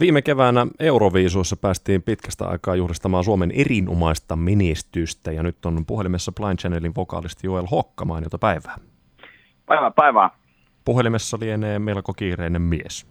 Viime 0.00 0.22
keväänä 0.22 0.66
Euroviisuissa 0.80 1.56
päästiin 1.56 2.02
pitkästä 2.02 2.48
aikaa 2.48 2.74
juhlistamaan 2.76 3.24
Suomen 3.24 3.50
erinomaista 3.50 4.36
menestystä 4.36 5.32
ja 5.32 5.42
nyt 5.42 5.66
on 5.66 5.86
puhelimessa 5.86 6.32
Blind 6.32 6.58
Channelin 6.58 6.94
vokaalisti 6.96 7.46
Joel 7.46 7.66
Hokka, 7.66 8.04
mainiota 8.04 8.38
päivää. 8.38 8.76
Päivää, 9.66 9.90
päivää. 9.90 10.30
Puhelimessa 10.84 11.38
lienee 11.40 11.78
melko 11.78 12.12
kiireinen 12.12 12.62
mies. 12.62 13.06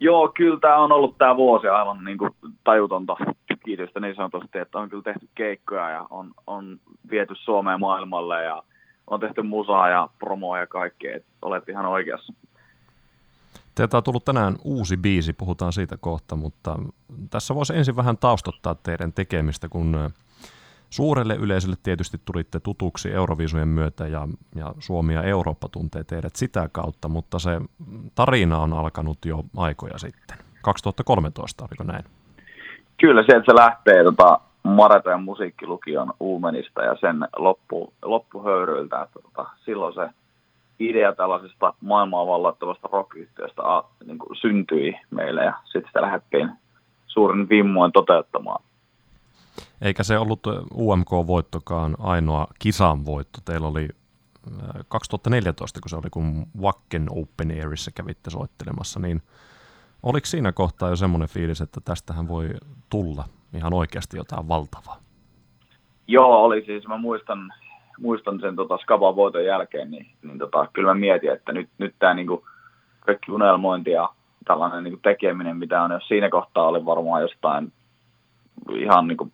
Joo, 0.00 0.28
kyllä 0.28 0.60
tämä 0.60 0.76
on 0.76 0.92
ollut 0.92 1.18
tämä 1.18 1.36
vuosi 1.36 1.68
aivan 1.68 2.04
niin 2.04 2.18
kuin 2.18 2.30
tajutonta 2.64 3.16
kiitosta 3.64 4.00
niin 4.00 4.14
sanotusti, 4.14 4.58
että 4.58 4.78
on 4.78 4.90
kyllä 4.90 5.02
tehty 5.02 5.28
keikkoja 5.34 5.90
ja 5.90 6.06
on, 6.10 6.30
on 6.46 6.80
viety 7.10 7.34
Suomeen 7.34 7.80
maailmalle 7.80 8.42
ja 8.42 8.62
on 9.06 9.20
tehty 9.20 9.42
musaa 9.42 9.88
ja 9.88 10.08
promoa 10.18 10.58
ja 10.58 10.66
kaikkea, 10.66 11.16
että 11.16 11.28
olet 11.42 11.68
ihan 11.68 11.86
oikeassa. 11.86 12.32
Teiltä 13.74 13.96
on 13.96 14.02
tullut 14.02 14.24
tänään 14.24 14.56
uusi 14.64 14.96
biisi, 14.96 15.32
puhutaan 15.32 15.72
siitä 15.72 15.96
kohta, 15.96 16.36
mutta 16.36 16.78
tässä 17.30 17.54
voisi 17.54 17.76
ensin 17.76 17.96
vähän 17.96 18.16
taustottaa 18.16 18.74
teidän 18.74 19.12
tekemistä, 19.12 19.68
kun 19.68 20.10
suurelle 20.90 21.34
yleisölle 21.34 21.76
tietysti 21.82 22.20
tulitte 22.24 22.60
tutuksi 22.60 23.12
Euroviisujen 23.12 23.68
myötä 23.68 24.06
ja, 24.06 24.28
ja 24.54 24.74
Suomi 24.78 25.14
ja 25.14 25.22
Eurooppa 25.22 25.68
tuntee 25.68 26.04
teidät 26.04 26.36
sitä 26.36 26.68
kautta, 26.72 27.08
mutta 27.08 27.38
se 27.38 27.60
tarina 28.14 28.58
on 28.58 28.72
alkanut 28.72 29.18
jo 29.24 29.44
aikoja 29.56 29.98
sitten. 29.98 30.38
2013, 30.62 31.64
oliko 31.64 31.92
näin? 31.92 32.04
Kyllä, 33.00 33.22
sieltä 33.22 33.44
se 33.46 33.54
lähtee 33.54 34.04
tota, 34.04 34.40
Maratojen 34.62 35.22
musiikkilukion 35.22 36.12
Uumenista 36.20 36.82
ja 36.82 36.96
sen 37.00 37.28
loppu, 37.36 37.92
loppuhöyryiltä, 38.02 39.02
että 39.02 39.20
tota, 39.22 39.50
silloin 39.64 39.94
se 39.94 40.08
idea 40.78 41.12
tällaisesta 41.12 41.74
maailmaa 41.80 42.26
vallattavasta 42.26 42.88
rock 42.92 43.14
niin 44.06 44.18
syntyi 44.40 44.94
meille 45.10 45.44
ja 45.44 45.52
sitten 45.64 45.86
sitä 45.86 46.02
lähdettiin 46.02 46.50
suurin 47.06 47.48
vimmoin 47.48 47.92
toteuttamaan. 47.92 48.62
Eikä 49.80 50.02
se 50.02 50.18
ollut 50.18 50.40
UMK-voittokaan 50.74 51.96
ainoa 51.98 52.46
kisan 52.58 53.04
voitto. 53.04 53.38
Teillä 53.44 53.68
oli 53.68 53.88
2014, 54.88 55.80
kun 55.80 55.90
se 55.90 55.96
oli, 55.96 56.10
kun 56.10 56.46
Wacken 56.60 57.06
Open 57.10 57.50
Airissa 57.50 57.90
kävitte 57.90 58.30
soittelemassa, 58.30 59.00
niin 59.00 59.22
oliko 60.02 60.26
siinä 60.26 60.52
kohtaa 60.52 60.88
jo 60.88 60.96
semmoinen 60.96 61.28
fiilis, 61.28 61.60
että 61.60 61.80
tästähän 61.84 62.28
voi 62.28 62.48
tulla 62.90 63.24
ihan 63.54 63.74
oikeasti 63.74 64.16
jotain 64.16 64.48
valtavaa? 64.48 64.96
Joo, 66.06 66.44
oli 66.44 66.64
siis. 66.66 66.86
Mä 66.88 66.98
muistan, 66.98 67.52
muistan 68.00 68.40
sen 68.40 68.56
tota, 68.56 68.78
Skaban 68.78 69.16
voiton 69.16 69.44
jälkeen, 69.44 69.90
niin, 69.90 70.06
niin 70.22 70.38
tota, 70.38 70.68
kyllä 70.72 70.88
mä 70.88 71.00
mietin, 71.00 71.32
että 71.32 71.52
nyt, 71.52 71.68
nyt 71.78 71.94
tämä 71.98 72.14
niinku, 72.14 72.44
kaikki 73.00 73.32
unelmointi 73.32 73.90
ja 73.90 74.08
tällainen 74.44 74.84
niinku, 74.84 75.00
tekeminen, 75.02 75.56
mitä 75.56 75.82
on, 75.82 75.90
jos 75.90 76.08
siinä 76.08 76.30
kohtaa 76.30 76.68
oli 76.68 76.84
varmaan 76.84 77.22
jostain 77.22 77.72
ihan 78.74 79.08
niinku, 79.08 79.30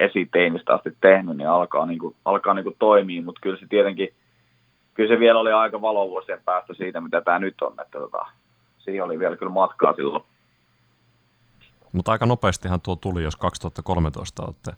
esiteinistä 0.00 0.74
asti 0.74 0.96
tehnyt, 1.00 1.36
niin 1.36 1.48
alkaa, 1.48 1.86
niinku, 1.86 2.16
alkaa 2.24 2.54
niinku, 2.54 2.76
toimia, 2.78 3.22
mutta 3.22 3.40
kyllä 3.40 3.56
se 3.56 3.66
tietenkin, 3.66 4.08
kyllä 4.94 5.14
se 5.14 5.20
vielä 5.20 5.38
oli 5.38 5.52
aika 5.52 5.80
valovuosien 5.80 6.40
päästä 6.44 6.74
siitä, 6.74 7.00
mitä 7.00 7.20
tämä 7.20 7.38
nyt 7.38 7.62
on, 7.62 7.72
että 7.82 7.98
tota, 7.98 8.26
siihen 8.78 9.04
oli 9.04 9.18
vielä 9.18 9.36
kyllä 9.36 9.52
matkaa 9.52 9.94
silloin. 9.94 10.24
Mutta 11.92 12.12
aika 12.12 12.26
nopeastihan 12.26 12.80
tuo 12.80 12.96
tuli, 12.96 13.22
jos 13.22 13.36
2013 13.36 14.42
olette 14.42 14.72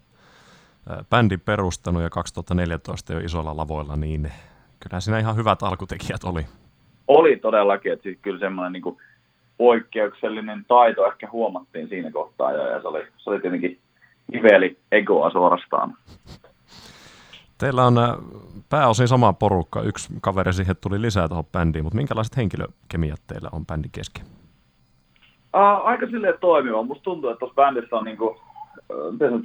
bändin 1.09 1.39
perustanut 1.39 2.03
ja 2.03 2.09
2014 2.09 3.13
jo 3.13 3.19
isolla 3.19 3.57
lavoilla, 3.57 3.95
niin 3.95 4.31
kyllä 4.79 4.99
siinä 4.99 5.19
ihan 5.19 5.35
hyvät 5.35 5.63
alkutekijät 5.63 6.23
oli. 6.23 6.45
Oli 7.07 7.37
todellakin, 7.37 7.93
että 7.93 8.03
siis 8.03 8.17
kyllä 8.21 8.39
semmoinen 8.39 8.73
niin 8.73 8.97
poikkeuksellinen 9.57 10.65
taito 10.67 11.07
ehkä 11.07 11.29
huomattiin 11.31 11.89
siinä 11.89 12.11
kohtaa 12.11 12.51
jo, 12.51 12.67
ja 12.67 12.81
se 12.81 12.87
oli, 12.87 13.07
se 13.17 13.29
oli 13.29 13.39
tietenkin 13.39 13.79
iveli 14.33 14.77
egoa 14.91 15.29
suorastaan. 15.29 15.97
Teillä 17.57 17.85
on 17.85 17.95
pääosin 18.69 19.07
sama 19.07 19.33
porukka, 19.33 19.81
yksi 19.81 20.13
kaveri 20.21 20.53
siihen 20.53 20.75
tuli 20.81 21.01
lisää 21.01 21.27
tuohon 21.27 21.45
bändiin, 21.45 21.85
mutta 21.85 21.97
minkälaiset 21.97 22.37
henkilökemiat 22.37 23.21
teillä 23.27 23.49
on 23.51 23.65
bändin 23.65 23.91
kesken? 23.91 24.25
aika 25.83 26.05
silleen 26.05 26.33
toimiva. 26.39 26.83
Musta 26.83 27.03
tuntuu, 27.03 27.29
että 27.29 27.39
tuossa 27.39 27.55
bändissä 27.55 27.95
on 27.95 28.05
niinku, 28.05 28.41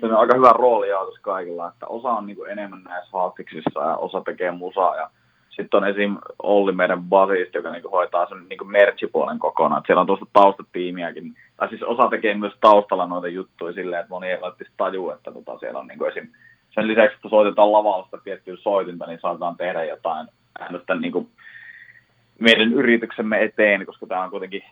on 0.02 0.16
aika 0.16 0.36
hyvä 0.36 0.52
rooli 0.52 0.88
jaotus 0.88 1.18
kaikilla, 1.18 1.68
että 1.68 1.86
osa 1.86 2.08
on 2.08 2.26
niinku 2.26 2.44
enemmän 2.44 2.82
näissä 2.82 3.10
haastiksissa 3.12 3.80
ja 3.80 3.96
osa 3.96 4.20
tekee 4.20 4.50
musaa 4.50 4.96
ja 4.96 5.10
sitten 5.56 5.78
on 5.78 5.88
esim. 5.88 6.16
Olli 6.42 6.72
meidän 6.72 7.02
basisti, 7.02 7.58
joka 7.58 7.70
niinku 7.70 7.88
hoitaa 7.88 8.26
sen 8.26 8.48
niinku 8.48 8.64
merchipuolen 8.64 9.38
kokonaan. 9.38 9.78
Et 9.78 9.86
siellä 9.86 10.00
on 10.00 10.06
tuosta 10.06 10.26
taustatiimiäkin. 10.32 11.34
Tai 11.56 11.68
siis 11.68 11.82
osa 11.82 12.08
tekee 12.08 12.34
myös 12.34 12.52
taustalla 12.60 13.06
noita 13.06 13.28
juttuja 13.28 13.72
silleen, 13.72 14.00
että 14.00 14.10
moni 14.10 14.26
ei 14.26 14.40
välttämättä 14.40 14.74
tajua, 14.76 15.14
että 15.14 15.32
tota 15.32 15.58
siellä 15.58 15.80
on 15.80 15.86
niinku 15.86 16.04
esim. 16.04 16.28
sen 16.74 16.88
lisäksi, 16.88 17.16
että 17.16 17.28
soitetaan 17.28 17.72
lavalla 17.72 18.04
sitä 18.04 18.18
tiettyä 18.24 18.56
soitinta, 18.56 19.06
niin 19.06 19.20
saatetaan 19.20 19.56
tehdä 19.56 19.84
jotain 19.84 20.28
äänestä 20.58 20.94
niinku 20.94 21.28
meidän 22.42 22.72
yrityksemme 22.72 23.42
eteen, 23.42 23.86
koska 23.86 24.06
tämä 24.06 24.24
on 24.24 24.30
kuitenkin 24.30 24.62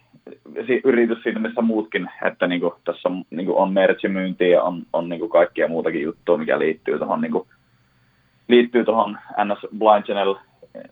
yritys 0.84 1.22
siinä, 1.22 1.40
missä 1.40 1.62
muutkin, 1.62 2.10
että 2.26 2.46
niin 2.46 2.60
kuin, 2.60 2.74
tässä 2.84 3.08
on, 3.08 3.24
niin 3.30 3.46
kuin 3.46 3.58
on 3.58 3.72
merchimyyntiä 3.72 4.48
ja 4.48 4.62
on, 4.62 4.82
on 4.92 5.08
niin 5.08 5.20
kuin 5.20 5.30
kaikkia 5.30 5.68
muutakin 5.68 6.02
juttua, 6.02 6.38
mikä 6.38 6.58
liittyy 6.58 6.98
tuohon 6.98 7.20
niin 7.20 7.32
kuin, 7.32 7.48
liittyy 8.48 8.84
tuohon 8.84 9.18
NS 9.44 9.66
Blind 9.78 10.04
Channel 10.04 10.34
eh, 10.74 10.90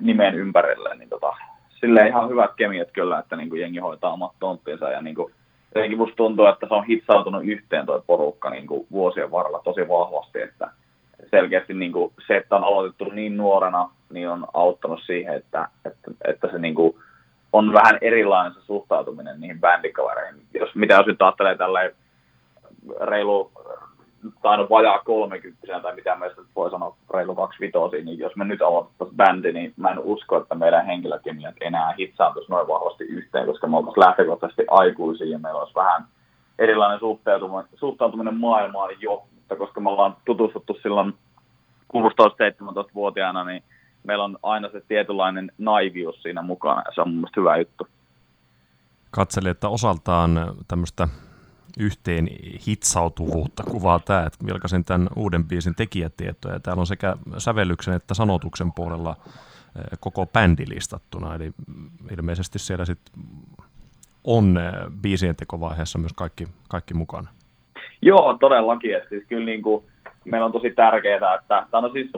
nimeen 0.00 0.34
ympärille, 0.34 0.94
niin 0.94 1.08
tota, 1.08 1.32
silleen 1.80 2.08
ihan 2.08 2.28
hyvät 2.28 2.50
kemiat 2.56 2.88
kyllä, 2.92 3.18
että 3.18 3.36
niin 3.36 3.48
kuin 3.48 3.60
jengi 3.60 3.78
hoitaa 3.78 4.12
omat 4.12 4.32
tonttinsa 4.40 4.90
ja 4.90 5.02
niin 5.02 5.14
kuin, 5.14 5.32
jotenkin 5.74 5.98
musta 5.98 6.16
tuntuu, 6.16 6.46
että 6.46 6.66
se 6.68 6.74
on 6.74 6.84
hitsautunut 6.84 7.44
yhteen 7.44 7.86
toi 7.86 8.02
porukka 8.06 8.50
niin 8.50 8.66
kuin 8.66 8.86
vuosien 8.92 9.30
varrella 9.30 9.60
tosi 9.64 9.88
vahvasti, 9.88 10.40
että 10.40 10.70
selkeästi 11.30 11.74
niin 11.74 11.92
kuin 11.92 12.12
se, 12.26 12.36
että 12.36 12.56
on 12.56 12.64
aloitettu 12.64 13.04
niin 13.04 13.36
nuorena, 13.36 13.90
niin 14.10 14.28
on 14.28 14.46
auttanut 14.54 15.00
siihen, 15.06 15.34
että, 15.34 15.68
että, 15.84 16.10
että 16.24 16.48
se 16.50 16.58
niin 16.58 16.74
kuin 16.74 16.96
on 17.52 17.72
vähän 17.72 17.98
erilainen 18.00 18.54
se 18.54 18.60
suhtautuminen 18.60 19.40
niihin 19.40 19.60
bändikavereihin. 19.60 20.42
Jos, 20.54 20.74
mitä 20.74 20.94
jos 20.94 21.06
nyt 21.06 21.22
ajattelee 21.22 21.56
tälleen 21.56 21.94
reilu 23.00 23.50
tai 24.42 24.56
no 24.56 24.66
vajaa 24.70 24.98
30 24.98 25.80
tai 25.82 25.94
mitä 25.94 26.16
meistä 26.16 26.42
voi 26.56 26.70
sanoa 26.70 26.96
reilu 27.14 27.34
25, 27.34 28.04
niin 28.04 28.18
jos 28.18 28.36
me 28.36 28.44
nyt 28.44 28.62
aloitettaisiin 28.62 29.16
bändi, 29.16 29.52
niin 29.52 29.72
mä 29.76 29.90
en 29.90 29.98
usko, 29.98 30.36
että 30.36 30.54
meidän 30.54 30.86
henkilökemiat 30.86 31.54
enää 31.60 31.94
hitsaantuisi 31.98 32.50
noin 32.50 32.68
vahvasti 32.68 33.04
yhteen, 33.04 33.46
koska 33.46 33.66
me 33.66 33.76
oltaisiin 33.76 34.04
lähtökohtaisesti 34.04 34.64
aikuisia 34.70 35.26
ja 35.26 35.38
meillä 35.38 35.60
olisi 35.60 35.74
vähän 35.74 36.04
erilainen 36.58 36.98
suhtautuminen, 36.98 37.64
suhtautuminen 37.74 38.36
maailmaan 38.36 38.90
jo, 39.00 39.22
mutta 39.34 39.56
koska 39.56 39.80
me 39.80 39.90
ollaan 39.90 40.16
tutustuttu 40.24 40.78
silloin 40.82 41.14
16-17-vuotiaana, 41.96 43.44
niin 43.44 43.62
meillä 44.02 44.24
on 44.24 44.38
aina 44.42 44.68
se 44.72 44.80
tietynlainen 44.88 45.52
naivius 45.58 46.22
siinä 46.22 46.42
mukana 46.42 46.82
ja 46.86 46.92
se 46.94 47.00
on 47.00 47.08
mun 47.08 47.16
mielestä 47.16 47.40
hyvä 47.40 47.56
juttu. 47.56 47.86
Katselin, 49.10 49.50
että 49.50 49.68
osaltaan 49.68 50.54
tämmöistä 50.68 51.08
yhteen 51.78 52.28
hitsautuvuutta 52.66 53.62
kuvaa 53.62 53.98
tämä, 53.98 54.26
että 54.26 54.46
vilkasin 54.46 54.84
tämän 54.84 55.08
uuden 55.16 55.44
biisin 55.44 55.74
tekijätietoja. 55.74 56.60
Täällä 56.60 56.80
on 56.80 56.86
sekä 56.86 57.16
sävellyksen 57.38 57.94
että 57.94 58.14
sanotuksen 58.14 58.72
puolella 58.72 59.16
eh, 59.20 59.98
koko 60.00 60.26
bändi 60.26 60.64
listattuna, 60.68 61.34
eli 61.34 61.52
ilmeisesti 62.12 62.58
siellä 62.58 62.84
sitten 62.84 63.22
on 64.24 64.58
eh, 64.58 64.72
biisien 65.02 65.36
tekovaiheessa 65.36 65.98
myös 65.98 66.12
kaikki, 66.12 66.48
kaikki 66.68 66.94
mukana. 66.94 67.28
Joo, 68.02 68.36
todellakin. 68.40 68.90
Siis 69.08 69.24
kyllä 69.28 69.44
niin 69.44 69.62
kuin, 69.62 69.84
meillä 70.24 70.44
on 70.44 70.52
tosi 70.52 70.70
tärkeää, 70.70 71.34
että 71.34 71.66
tämä 71.70 71.86
on 71.86 71.92
siis, 71.92 72.10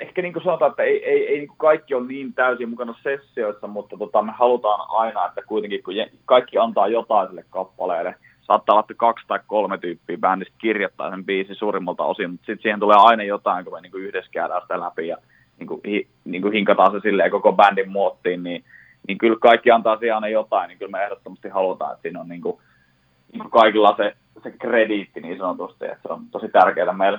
ehkä 0.00 0.22
niin 0.22 0.32
kuin 0.32 0.42
sanotaan, 0.44 0.70
että 0.70 0.82
ei, 0.82 1.04
ei, 1.04 1.28
ei 1.28 1.38
niin 1.38 1.48
kuin 1.48 1.58
kaikki 1.58 1.94
ole 1.94 2.06
niin 2.06 2.34
täysin 2.34 2.68
mukana 2.68 2.94
sessioissa, 3.02 3.66
mutta 3.66 3.96
tota, 3.96 4.22
me 4.22 4.32
halutaan 4.32 4.86
aina, 4.88 5.26
että 5.26 5.42
kuitenkin 5.42 5.82
kun 5.82 5.94
kaikki 6.24 6.58
antaa 6.58 6.88
jotain 6.88 7.28
sille 7.28 7.44
kappaleelle, 7.50 8.14
saattaa 8.42 8.72
olla, 8.72 8.80
että 8.80 8.94
kaksi 8.94 9.24
tai 9.28 9.40
kolme 9.46 9.78
tyyppiä 9.78 10.18
bändistä 10.18 10.54
kirjoittaa 10.58 11.10
sen 11.10 11.24
biisin 11.24 11.56
suurimmalta 11.56 12.04
osin, 12.04 12.30
mutta 12.30 12.46
sitten 12.46 12.62
siihen 12.62 12.80
tulee 12.80 12.96
aina 12.98 13.22
jotain, 13.22 13.64
kun 13.64 13.74
me 13.74 13.80
niin 13.80 13.92
kuin 13.92 14.04
yhdessä 14.04 14.30
käydään 14.30 14.62
sitä 14.62 14.80
läpi 14.80 15.08
ja 15.08 15.16
niin 15.58 15.66
kuin, 15.66 15.80
hi, 15.86 16.08
niin 16.24 16.42
kuin 16.42 16.52
hinkataan 16.52 16.92
se 16.92 17.00
silleen 17.00 17.30
koko 17.30 17.52
bändin 17.52 17.90
muottiin, 17.90 18.42
niin, 18.42 18.64
niin 19.08 19.18
kyllä 19.18 19.36
kaikki 19.40 19.70
antaa 19.70 19.96
siihen 19.96 20.14
aina 20.14 20.28
jotain, 20.28 20.68
niin 20.68 20.78
kyllä 20.78 20.90
me 20.90 21.04
ehdottomasti 21.04 21.48
halutaan, 21.48 21.92
että 21.92 22.02
siinä 22.02 22.20
on 22.20 22.28
niin 22.28 22.42
kuin, 22.42 22.58
niin 23.32 23.40
kuin 23.40 23.50
kaikilla 23.50 23.94
se, 23.96 24.16
se 24.42 24.50
krediitti 24.50 25.20
niin 25.20 25.38
sanotusti, 25.38 25.84
että 25.84 25.98
se 26.02 26.12
on 26.12 26.20
tosi 26.30 26.48
tärkeää 26.48 26.92
meille. 26.92 27.18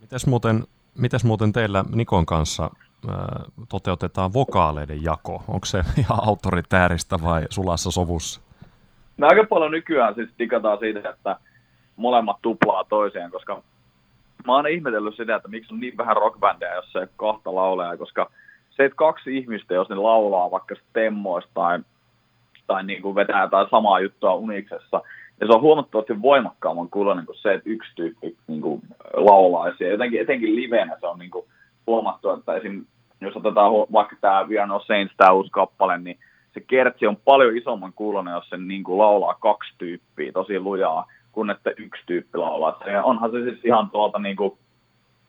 Mites 0.00 0.26
muuten, 0.26 0.64
mites 0.98 1.24
muuten 1.24 1.52
teillä 1.52 1.84
Nikon 1.94 2.26
kanssa 2.26 2.70
ää, 3.08 3.42
toteutetaan 3.68 4.32
vokaaleiden 4.32 5.04
jako? 5.04 5.42
Onko 5.48 5.64
se 5.66 5.78
ihan 5.98 6.18
autoritääristä 6.26 7.16
vai 7.22 7.46
sulassa 7.50 7.90
sovussa? 7.90 8.40
Me 9.16 9.26
aika 9.26 9.44
paljon 9.44 9.70
nykyään 9.70 10.14
siis 10.14 10.28
digataan 10.38 10.78
siitä, 10.78 11.10
että 11.10 11.36
molemmat 11.96 12.36
tuplaa 12.42 12.84
toiseen, 12.84 13.30
koska 13.30 13.62
mä 14.46 14.54
oon 14.54 14.68
ihmetellyt 14.68 15.16
sitä, 15.16 15.36
että 15.36 15.48
miksi 15.48 15.74
on 15.74 15.80
niin 15.80 15.96
vähän 15.96 16.16
rockbändejä, 16.16 16.74
jos 16.74 16.92
se 16.92 17.08
kahta 17.16 17.54
laulaa, 17.54 17.96
koska 17.96 18.30
se, 18.70 18.84
että 18.84 18.96
kaksi 18.96 19.36
ihmistä, 19.36 19.74
jos 19.74 19.88
ne 19.88 19.96
laulaa 19.96 20.50
vaikka 20.50 20.74
temmoista 20.92 21.50
tai 21.54 21.78
tai 22.68 22.84
niin 22.84 23.02
kuin 23.02 23.14
vetää 23.14 23.42
jotain 23.42 23.66
samaa 23.70 24.00
juttua 24.00 24.34
Uniksessa. 24.34 25.02
Ja 25.40 25.46
se 25.46 25.52
on 25.52 25.60
huomattavasti 25.60 26.22
voimakkaamman 26.22 26.88
kuulonen 26.90 27.26
kuin 27.26 27.38
se, 27.38 27.54
että 27.54 27.70
yksi 27.70 27.90
tyyppi 27.94 28.36
niin 28.46 28.60
kuin, 28.60 28.82
laulaisi. 29.14 29.84
Ja 29.84 29.90
jotenkin, 29.90 30.20
etenkin 30.20 30.56
livenä 30.56 30.96
se 31.00 31.06
on 31.06 31.18
niin 31.18 31.30
kuin, 31.30 31.46
huomattu, 31.86 32.30
että 32.30 32.54
esim, 32.54 32.84
jos 33.20 33.36
otetaan 33.36 33.72
vaikka 33.72 34.16
tämä 34.20 34.46
We 34.48 34.58
Are 34.58 34.66
No 34.66 34.80
Saints, 34.86 35.14
tämä 35.16 35.32
uusi 35.32 35.50
kappale, 35.50 35.98
niin 35.98 36.18
se 36.54 36.60
kertsi 36.60 37.06
on 37.06 37.16
paljon 37.16 37.56
isomman 37.56 37.92
kuulonen, 37.92 38.34
jos 38.34 38.48
sen 38.48 38.68
niin 38.68 38.84
kuin, 38.84 38.98
laulaa 38.98 39.34
kaksi 39.34 39.74
tyyppiä 39.78 40.32
tosi 40.32 40.60
lujaa, 40.60 41.06
kuin 41.32 41.50
että 41.50 41.70
yksi 41.76 42.02
tyyppi 42.06 42.38
laulaa. 42.38 42.82
Ja 42.86 43.02
onhan 43.02 43.30
se 43.30 43.42
siis 43.42 43.64
ihan 43.64 43.90
tuolta, 43.90 44.18
niin 44.18 44.36
kuin, 44.36 44.58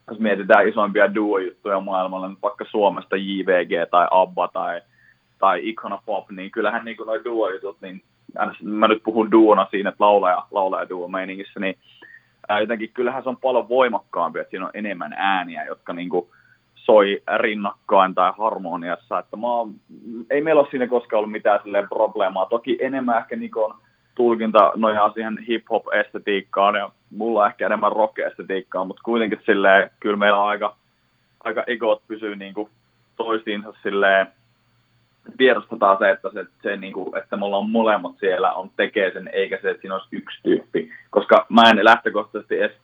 jos 0.10 0.20
mietitään 0.20 0.68
isoimpia 0.68 1.16
duo-juttuja 1.16 1.80
maailmalla, 1.80 2.28
niin 2.28 2.38
vaikka 2.44 2.66
Suomesta 2.72 3.16
JVG 3.16 3.90
tai 3.92 4.08
ABBA 4.12 4.48
tai, 4.48 4.82
tai 5.40 5.70
Icona 5.70 6.02
Pop, 6.06 6.30
niin 6.32 6.52
kyllähän 6.52 6.86
niin 6.86 6.98
nuo 6.98 7.24
duo-jutut, 7.24 7.78
niin 7.82 8.02
mä 8.62 8.88
nyt 8.88 9.04
puhun 9.04 9.32
duona 9.32 9.68
siinä, 9.72 9.90
että 9.90 10.04
laulaja, 10.04 10.44
laulaja 10.52 10.90
duo 10.90 11.08
meiningissä, 11.08 11.60
niin 11.60 11.76
ää, 12.50 12.60
jotenkin 12.60 12.92
kyllähän 12.94 13.24
se 13.24 13.30
on 13.30 13.38
paljon 13.38 13.70
voimakkaampi, 13.70 14.40
että 14.40 14.50
siinä 14.50 14.66
on 14.66 14.72
enemmän 14.74 15.14
ääniä, 15.18 15.66
jotka 15.66 15.94
niin 15.94 16.10
kuin, 16.10 16.28
soi 16.76 17.22
rinnakkain 17.38 18.16
tai 18.16 18.34
harmoniassa. 18.38 19.20
Että 19.20 19.38
mä 19.38 19.48
oon, 19.48 19.74
ei 20.30 20.42
meillä 20.42 20.62
ole 20.62 20.70
siinä 20.72 20.88
koskaan 20.88 21.18
ollut 21.18 21.32
mitään 21.32 21.60
probleemaa. 21.90 22.46
Toki 22.46 22.78
enemmän 22.82 23.18
ehkä 23.18 23.36
niin 23.36 23.52
on 23.58 23.76
tulkinta 24.16 24.72
nojaa 24.76 25.12
siihen 25.12 25.38
hip-hop-estetiikkaan 25.48 26.76
ja 26.76 26.90
mulla 27.12 27.48
ehkä 27.48 27.66
enemmän 27.66 27.92
rock-estetiikkaa, 27.92 28.86
mutta 28.86 29.02
kuitenkin 29.06 29.42
silleen, 29.46 29.90
kyllä 30.00 30.18
meillä 30.18 30.40
on 30.42 30.50
aika, 30.50 30.76
aika 31.44 31.64
egot 31.68 32.02
pysyy 32.08 32.36
niin 32.36 32.54
kuin 32.54 32.70
toisiinsa 33.16 33.74
silleen, 33.84 34.28
tiedostetaan 35.38 35.98
se, 35.98 36.10
että, 36.10 36.30
se, 36.34 36.46
se 36.64 36.78
niin 36.78 36.94
kuin, 36.94 37.18
että 37.18 37.38
me 37.38 37.46
ollaan 37.46 37.70
molemmat 37.70 38.16
siellä 38.20 38.54
on 38.54 38.70
tekee 38.76 39.12
sen, 39.12 39.30
eikä 39.34 39.60
se, 39.62 39.70
että 39.70 39.82
siinä 39.82 39.96
olisi 39.96 40.08
yksi 40.12 40.40
tyyppi. 40.44 40.90
Koska 41.10 41.46
mä 41.50 41.62
en 41.70 41.86
lähtökohtaisesti 41.86 42.60
edes 42.60 42.78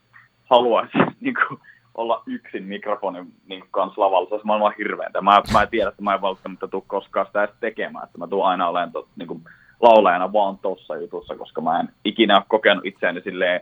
haluaisi 0.50 0.98
niin 1.22 1.36
kuin, 1.48 1.60
olla 1.96 2.24
yksin 2.26 2.64
mikrofonin 2.64 3.34
niin 3.48 3.64
kanssa 3.72 4.02
lavalla. 4.02 4.28
Se 4.30 4.34
olisi 4.34 4.46
maailman 4.48 4.74
hirveäntä. 4.78 5.22
Mä, 5.22 5.42
mä 5.54 5.62
en 5.62 5.68
tiedä, 5.70 5.90
että 5.90 6.04
mä 6.04 6.14
en 6.14 6.22
välttämättä 6.22 6.68
tule 6.68 6.84
koskaan 6.88 7.26
sitä 7.26 7.44
edes 7.44 7.56
tekemään. 7.60 8.06
Että 8.06 8.18
mä 8.18 8.28
tuun 8.28 8.48
aina 8.48 8.68
olemaan 8.68 8.92
tot, 8.92 9.08
niin 9.16 9.28
kuin, 9.28 9.42
laulajana 9.82 10.34
vaan 10.34 10.58
tuossa 10.58 10.96
jutussa, 10.96 11.36
koska 11.36 11.62
mä 11.62 11.80
en 11.80 11.90
ikinä 12.06 12.36
ole 12.36 12.44
kokenut 12.48 12.86
itseäni 12.86 13.22
silleen 13.22 13.62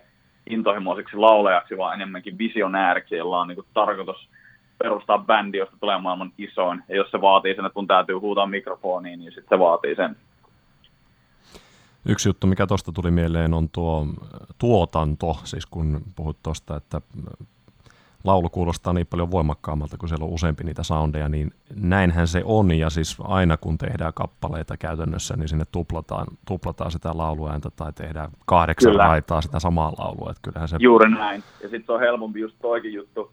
intohimoiseksi 0.49 1.17
laulajaksi, 1.17 1.77
vaan 1.77 1.93
enemmänkin 1.93 2.37
visionääriksi, 2.37 3.15
jolla 3.15 3.41
on 3.41 3.47
niin 3.47 3.55
kuin, 3.55 3.67
tarkoitus 3.73 4.29
perustaa 4.77 5.17
bändi, 5.17 5.57
josta 5.57 5.77
tulee 5.79 6.01
maailman 6.01 6.31
isoin. 6.37 6.83
Ja 6.89 6.95
jos 6.95 7.11
se 7.11 7.21
vaatii 7.21 7.55
sen, 7.55 7.65
että 7.65 7.79
mun 7.79 7.87
täytyy 7.87 8.15
huutaa 8.15 8.45
mikrofoniin, 8.45 9.19
niin 9.19 9.31
sitten 9.31 9.57
se 9.57 9.59
vaatii 9.59 9.95
sen. 9.95 10.15
Yksi 12.05 12.29
juttu, 12.29 12.47
mikä 12.47 12.67
tuosta 12.67 12.91
tuli 12.91 13.11
mieleen, 13.11 13.53
on 13.53 13.69
tuo 13.69 14.07
tuotanto, 14.57 15.37
siis 15.43 15.65
kun 15.65 16.01
puhut 16.15 16.37
tuosta, 16.43 16.75
että 16.75 17.01
laulu 18.23 18.49
kuulostaa 18.49 18.93
niin 18.93 19.07
paljon 19.07 19.31
voimakkaammalta, 19.31 19.97
kun 19.97 20.09
siellä 20.09 20.25
on 20.25 20.31
useampi 20.31 20.63
niitä 20.63 20.83
soundeja, 20.83 21.29
niin 21.29 21.51
näinhän 21.75 22.27
se 22.27 22.41
on, 22.45 22.71
ja 22.71 22.89
siis 22.89 23.17
aina 23.23 23.57
kun 23.57 23.77
tehdään 23.77 24.13
kappaleita 24.13 24.77
käytännössä, 24.77 25.37
niin 25.37 25.49
sinne 25.49 25.65
tuplataan, 25.71 26.27
tuplataan 26.47 26.91
sitä 26.91 27.11
lauluääntä 27.13 27.69
tai 27.75 27.93
tehdään 27.93 28.31
kahdeksan 28.45 28.91
Kyllä. 28.91 29.03
raitaa 29.03 29.41
sitä 29.41 29.59
samaa 29.59 29.93
laulua, 29.97 30.31
että 30.31 30.41
kyllähän 30.41 30.67
se... 30.67 30.77
Juuri 30.79 31.11
näin, 31.11 31.43
ja 31.61 31.69
sitten 31.69 31.85
se 31.85 31.91
on 31.91 31.99
helpompi 31.99 32.39
just 32.39 32.55
toikin 32.61 32.93
juttu, 32.93 33.31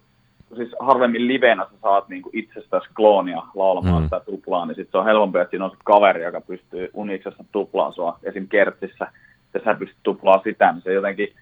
siis 0.56 0.74
harvemmin 0.80 1.28
livenä 1.28 1.64
sä 1.64 1.76
saat 1.82 2.08
niinku 2.08 2.30
itsestäsi 2.32 2.88
kloonia 2.96 3.42
laulamaan 3.54 4.02
mm. 4.02 4.06
sitä 4.06 4.20
tuplaa, 4.20 4.66
niin 4.66 4.74
sitten 4.74 4.92
se 4.92 4.98
on 4.98 5.04
helpompi, 5.04 5.38
että 5.38 5.50
siinä 5.50 5.64
on 5.64 5.70
se 5.70 5.76
kaveri, 5.84 6.22
joka 6.22 6.40
pystyy 6.40 6.90
uniksessa 6.94 7.44
tuplaan 7.52 7.92
sua, 7.92 8.18
esim. 8.22 8.48
kertsissä, 8.48 9.06
ja 9.54 9.60
sä 9.64 9.74
pystyt 9.74 9.98
tuplaa 10.02 10.40
sitä, 10.44 10.72
niin 10.72 10.82
se 10.82 10.92
jotenkin 10.92 11.34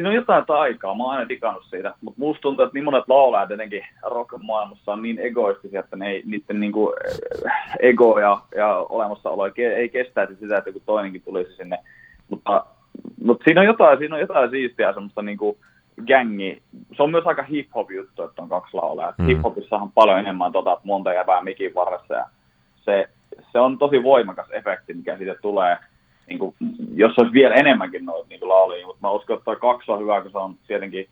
siinä 0.00 0.08
on 0.08 0.14
jotain 0.14 0.44
aikaa, 0.48 0.94
mä 0.94 1.04
oon 1.04 1.12
aina 1.12 1.28
digannut 1.28 1.64
siitä, 1.64 1.94
mutta 2.00 2.20
musta 2.20 2.40
tuntuu, 2.40 2.64
että 2.64 2.74
niin 2.74 2.84
monet 2.84 3.04
laulajat 3.08 3.50
jotenkin 3.50 3.86
rock-maailmassa 4.02 4.92
on 4.92 5.02
niin 5.02 5.18
egoistisia, 5.18 5.80
että 5.80 5.96
ne 5.96 6.10
ei, 6.10 6.22
niiden 6.26 6.60
niin 6.60 6.72
kuin, 6.72 6.94
eh, 7.04 7.50
ego 7.80 8.18
ja, 8.18 8.40
ja 8.56 8.76
olemassaolo 8.76 9.46
ei, 9.46 9.64
ei 9.64 9.88
kestäisi 9.88 10.36
sitä, 10.36 10.58
että 10.58 10.70
joku 10.70 10.82
toinenkin 10.86 11.22
tulisi 11.22 11.56
sinne. 11.56 11.78
Mutta, 12.28 12.64
mutta 13.24 13.44
siinä 13.44 13.60
on 13.60 13.66
jotain, 13.66 13.98
siinä 13.98 14.14
on 14.14 14.20
jotain 14.20 14.50
siistiä 14.50 14.92
semmoista 14.92 15.22
niin 15.22 15.38
gängi. 16.06 16.62
Se 16.96 17.02
on 17.02 17.10
myös 17.10 17.26
aika 17.26 17.42
hip-hop 17.42 17.90
juttu, 17.90 18.22
että 18.22 18.42
on 18.42 18.48
kaksi 18.48 18.76
laulajaa. 18.76 19.14
Mm. 19.18 19.26
Hip-hopissa 19.26 19.76
on 19.76 19.92
paljon 19.92 20.18
enemmän 20.18 20.52
tota, 20.52 20.80
monta 20.84 21.12
jäbää 21.12 21.42
mikin 21.42 21.74
varressa 21.74 22.14
ja 22.14 22.26
se, 22.84 23.08
se 23.52 23.58
on 23.58 23.78
tosi 23.78 24.02
voimakas 24.02 24.46
efekti, 24.50 24.94
mikä 24.94 25.16
siitä 25.16 25.34
tulee– 25.42 25.76
niin 26.30 26.38
kuin, 26.38 26.54
jos 26.94 27.18
olisi 27.18 27.32
vielä 27.32 27.54
enemmänkin 27.54 28.04
noita 28.04 28.28
niin 28.28 28.48
lauluja, 28.48 28.86
mutta 28.86 29.06
mä 29.06 29.10
uskon, 29.10 29.38
että 29.38 29.56
kaksi 29.56 29.92
on 29.92 30.00
hyvä, 30.00 30.22
kun 30.22 30.30
se 30.30 30.38
on 30.38 30.56
tietenkin 30.66 31.08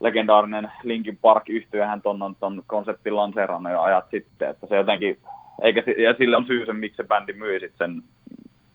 legendaarinen 0.00 0.72
Linkin 0.82 1.18
Park 1.22 1.48
yhtyöhän 1.48 2.02
ton 2.02 2.22
on 2.22 2.36
ton 2.40 2.62
konseptin 2.66 3.16
lanseerannut 3.16 3.72
jo 3.72 3.80
ajat 3.80 4.04
sitten, 4.10 4.50
että 4.50 4.66
se 4.66 4.76
jotenkin, 4.76 5.18
eikä, 5.62 5.82
ja 5.98 6.14
sille 6.18 6.36
on 6.36 6.46
syy 6.46 6.66
sen, 6.66 6.76
miksi 6.76 6.96
se 6.96 7.04
bändi 7.04 7.32
myi 7.32 7.60
sitten 7.60 7.90
sen 7.90 8.02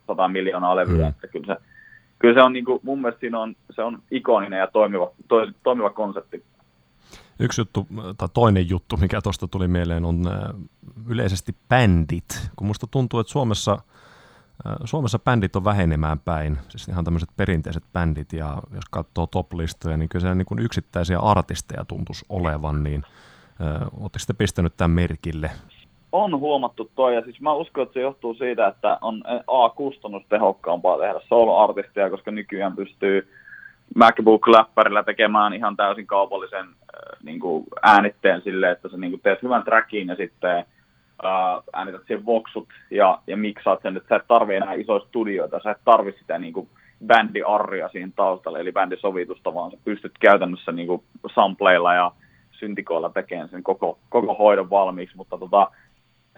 100 0.08 0.28
miljoonaa 0.28 0.76
levyä, 0.76 1.06
mm. 1.06 1.10
että 1.10 1.28
kyllä 1.28 1.56
se, 1.56 1.62
kyllä 2.22 2.34
se 2.34 2.42
on 2.42 2.54
niin 2.54 2.66
kuin, 2.66 2.80
mun 2.84 3.02
mielestä 3.02 3.20
siinä 3.20 3.40
on, 3.40 3.56
se 3.70 3.84
on 3.84 4.04
ikoninen 4.12 4.60
ja 4.60 4.68
toimiva, 4.68 5.12
to, 5.28 5.36
toimiva 5.64 5.90
konsepti. 5.90 6.44
Yksi 7.40 7.62
juttu, 7.62 7.88
tai 8.18 8.28
toinen 8.34 8.70
juttu, 8.70 8.98
mikä 8.98 9.22
tuosta 9.22 9.48
tuli 9.48 9.68
mieleen, 9.68 10.06
on 10.06 10.24
yleisesti 11.10 11.56
bändit. 11.70 12.50
Kun 12.56 12.68
musta 12.68 12.88
tuntuu, 12.88 13.20
että 13.20 13.32
Suomessa– 13.32 13.78
Suomessa 14.84 15.20
bändit 15.20 15.56
on 15.56 15.64
vähenemään 15.64 16.20
päin, 16.20 16.58
siis 16.70 16.88
ihan 16.88 17.06
tämmöiset 17.06 17.30
perinteiset 17.38 17.84
bändit, 17.94 18.34
ja 18.34 18.58
jos 18.74 18.84
katsoo 18.92 19.28
top-listoja, 19.28 19.98
niin 19.98 20.10
kyllä 20.10 20.22
siellä 20.22 20.36
niin 20.36 20.60
yksittäisiä 20.60 21.20
artisteja 21.20 21.86
tuntuisi 21.86 22.26
olevan, 22.30 22.84
niin 22.84 23.04
oletteko 23.94 24.24
te 24.28 24.34
pistänyt 24.34 24.78
tämän 24.78 24.92
merkille? 24.92 25.52
On 26.12 26.40
huomattu 26.40 26.92
toi, 26.96 27.16
ja 27.16 27.22
siis 27.22 27.42
mä 27.42 27.54
uskon, 27.54 27.84
että 27.84 27.94
se 27.94 28.02
johtuu 28.02 28.34
siitä, 28.34 28.68
että 28.68 28.98
on 29.02 29.24
A, 29.48 29.70
kustannustehokkaampaa 29.70 30.98
tehdä 30.98 31.20
solo-artistia, 31.28 32.10
koska 32.10 32.32
nykyään 32.32 32.76
pystyy 32.76 33.28
MacBook-läppärillä 33.96 35.04
tekemään 35.04 35.54
ihan 35.54 35.78
täysin 35.78 36.08
kaupallisen 36.08 36.66
niin 37.24 37.40
kuin 37.40 37.64
äänitteen 37.84 38.42
silleen, 38.42 38.72
että 38.72 38.90
sä 38.90 38.98
niin 38.98 39.12
kuin 39.12 39.22
teet 39.22 39.42
hyvän 39.44 39.64
trackin 39.64 40.08
ja 40.08 40.16
sitten 40.16 40.58
äh, 40.58 41.64
äänität 41.74 42.02
siihen 42.08 42.26
voksut 42.26 42.68
ja, 42.92 43.20
ja 43.28 43.38
miksaat 43.38 43.82
sen, 43.82 43.98
että 43.98 44.10
sä 44.10 44.16
et 44.16 44.28
tarvi 44.28 44.56
enää 44.56 44.74
isoja 44.74 45.00
studioita, 45.00 45.60
sä 45.64 45.72
et 45.72 45.82
tarvi 45.86 46.12
sitä 46.12 46.40
niin 46.40 46.54
kuin 46.54 46.70
bändiarria 47.06 47.90
siinä 47.90 48.12
taustalla, 48.16 48.60
eli 48.60 48.72
bändisovitusta, 48.72 49.54
vaan 49.54 49.72
sä 49.72 49.78
pystyt 49.86 50.12
käytännössä 50.20 50.72
niin 50.72 50.88
kuin 50.88 51.04
sampleilla 51.36 51.94
ja 51.94 52.12
syntikoilla 52.52 53.10
tekemään 53.10 53.50
sen 53.50 53.64
koko, 53.64 54.00
koko 54.10 54.34
hoidon 54.34 54.70
valmiiksi, 54.70 55.18
mutta 55.18 55.38
tota, 55.38 55.72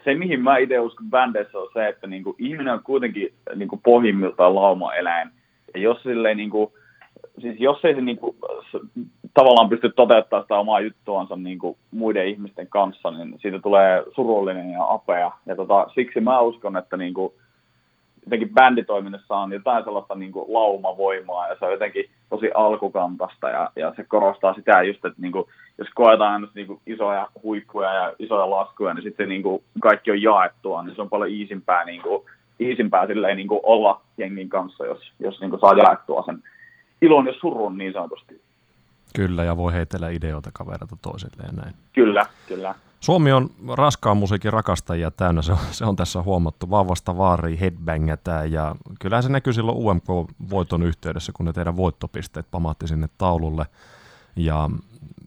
se, 0.03 0.13
mihin 0.13 0.41
mä 0.41 0.57
itse 0.57 0.79
uskon 0.79 1.10
bändeissä 1.10 1.60
on 1.60 1.69
se, 1.74 1.88
että 1.88 2.07
niin 2.07 2.24
kuin, 2.24 2.36
ihminen 2.39 2.74
on 2.74 2.83
kuitenkin 2.83 3.33
niin 3.55 3.69
kuin 3.69 3.81
pohjimmiltaan 3.83 4.55
laumaeläin, 4.55 5.29
ja 5.74 5.79
jos 5.79 6.03
silleen 6.03 6.38
niin 6.38 6.50
kuin, 6.50 6.72
siis 7.41 7.60
jos 7.60 7.86
ei 7.86 7.95
se 7.95 8.01
niin 8.01 8.17
kuin, 8.17 8.36
tavallaan 9.33 9.69
pysty 9.69 9.89
toteuttamaan 9.89 10.43
sitä 10.43 10.55
omaa 10.55 10.79
juttuansa 10.79 11.38
kuin 11.60 11.77
muiden 11.91 12.27
ihmisten 12.27 12.67
kanssa, 12.67 13.12
niin 13.12 13.39
siitä 13.41 13.60
tulee 13.60 14.03
surullinen 14.15 14.72
ja 14.72 14.86
apea. 14.89 15.31
Ja 15.45 15.55
tota, 15.55 15.88
siksi 15.95 16.19
mä 16.19 16.39
uskon, 16.39 16.77
että 16.77 16.98
niin 16.98 17.13
kuin, 17.13 17.33
jotenkin 18.25 18.53
bänditoiminnassa 18.53 19.36
on 19.36 19.51
jotain 19.51 19.84
sellaista 19.84 20.15
niin 20.15 20.32
kuin 20.32 20.53
laumavoimaa 20.53 21.48
ja 21.48 21.56
se 21.60 21.65
on 21.65 21.72
jotenkin 21.72 22.10
tosi 22.30 22.51
alkukantasta 22.56 23.50
ja, 23.50 23.72
ja 23.75 23.94
se 23.96 24.03
korostaa 24.03 24.53
sitä 24.53 24.84
just, 24.84 25.06
että 25.06 25.22
niin 25.22 25.32
kuin, 25.32 25.46
jos 25.77 25.88
koetaan 25.96 26.34
aina 26.34 26.48
niin 26.56 26.68
kuin 26.68 26.82
isoja 26.88 27.27
huippuja 27.44 27.94
ja 27.94 28.13
isoja 28.20 28.50
laskuja, 28.50 28.94
niin 28.94 29.03
sitten 29.03 29.30
niin 29.30 29.44
kuin 29.44 29.63
kaikki 29.82 30.12
on 30.12 30.22
jaettua, 30.22 30.84
niin 30.84 30.96
se 30.96 31.01
on 31.01 31.10
paljon 31.10 31.32
iisimpää, 31.32 31.86
niin 31.86 32.01
kuin, 32.01 32.24
iisimpää 32.60 33.08
silleen, 33.08 33.38
niin 33.38 33.48
kuin 33.48 33.60
olla 33.63 34.01
jengin 34.18 34.50
kanssa, 34.50 34.86
jos, 34.86 35.12
jos 35.20 35.39
niin 35.42 35.50
kuin 35.50 35.60
saa 35.60 35.74
jaettua 35.74 36.24
sen 36.25 36.44
ilon 37.01 37.27
ja 37.27 37.34
surun 37.34 37.77
niin 37.77 37.94
sanotusti. 37.94 38.42
Kyllä, 39.15 39.44
ja 39.44 39.58
voi 39.58 39.74
heitellä 39.74 40.10
ideoita 40.10 40.50
kavereita 40.53 40.98
toisille 41.01 41.44
ja 41.44 41.62
näin. 41.62 41.75
Kyllä, 41.94 42.25
kyllä. 42.48 42.75
Suomi 43.03 43.31
on 43.31 43.50
raskaan 43.77 44.17
musiikin 44.17 44.53
rakastajia 44.53 45.12
täynnä, 45.12 45.41
se 45.41 45.51
on, 45.51 45.57
se 45.72 45.86
on 45.86 45.95
tässä 45.95 46.22
huomattu. 46.22 46.69
Vahvasta 46.69 47.17
vaari 47.17 47.60
headbangetään 47.60 48.51
ja 48.51 48.75
kyllähän 49.00 49.24
se 49.24 49.29
näkyy 49.29 49.53
silloin 49.53 49.77
UMK-voiton 49.77 50.83
yhteydessä, 50.83 51.31
kun 51.36 51.45
ne 51.45 51.53
teidän 51.53 51.77
voittopisteet 51.77 52.51
pamatti 52.51 52.88
sinne 52.88 53.10
taululle. 53.17 53.65
Ja 54.36 54.69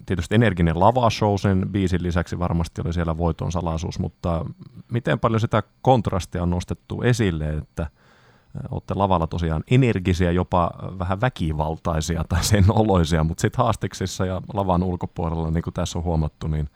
tietysti 0.07 0.35
energinen 0.35 0.81
lava-show 0.81 1.39
sen 1.39 1.67
biisin 1.71 2.03
lisäksi 2.03 2.39
varmasti 2.39 2.81
oli 2.85 2.93
siellä 2.93 3.19
voiton 3.19 3.53
salaisuus, 3.53 3.99
mutta 3.99 4.45
miten 4.93 5.21
paljon 5.21 5.41
sitä 5.41 5.63
kontrastia 5.83 6.43
on 6.43 6.51
nostettu 6.51 7.03
esille, 7.03 7.49
että– 7.49 7.87
olette 8.71 8.95
lavalla 8.95 9.27
tosiaan 9.27 9.65
energisiä, 9.71 10.31
jopa 10.31 10.71
vähän 10.99 11.21
väkivaltaisia 11.21 12.25
tai 12.29 12.45
sen 12.45 12.65
oloisia, 12.69 13.25
mutta 13.25 13.41
sitten 13.41 13.65
haastiksissa 13.65 14.27
ja 14.27 14.43
lavan 14.55 14.83
ulkopuolella, 14.83 15.51
niin 15.51 15.63
kuin 15.63 15.75
tässä 15.75 15.99
on 15.99 16.05
huomattu, 16.05 16.49
niin 16.49 16.69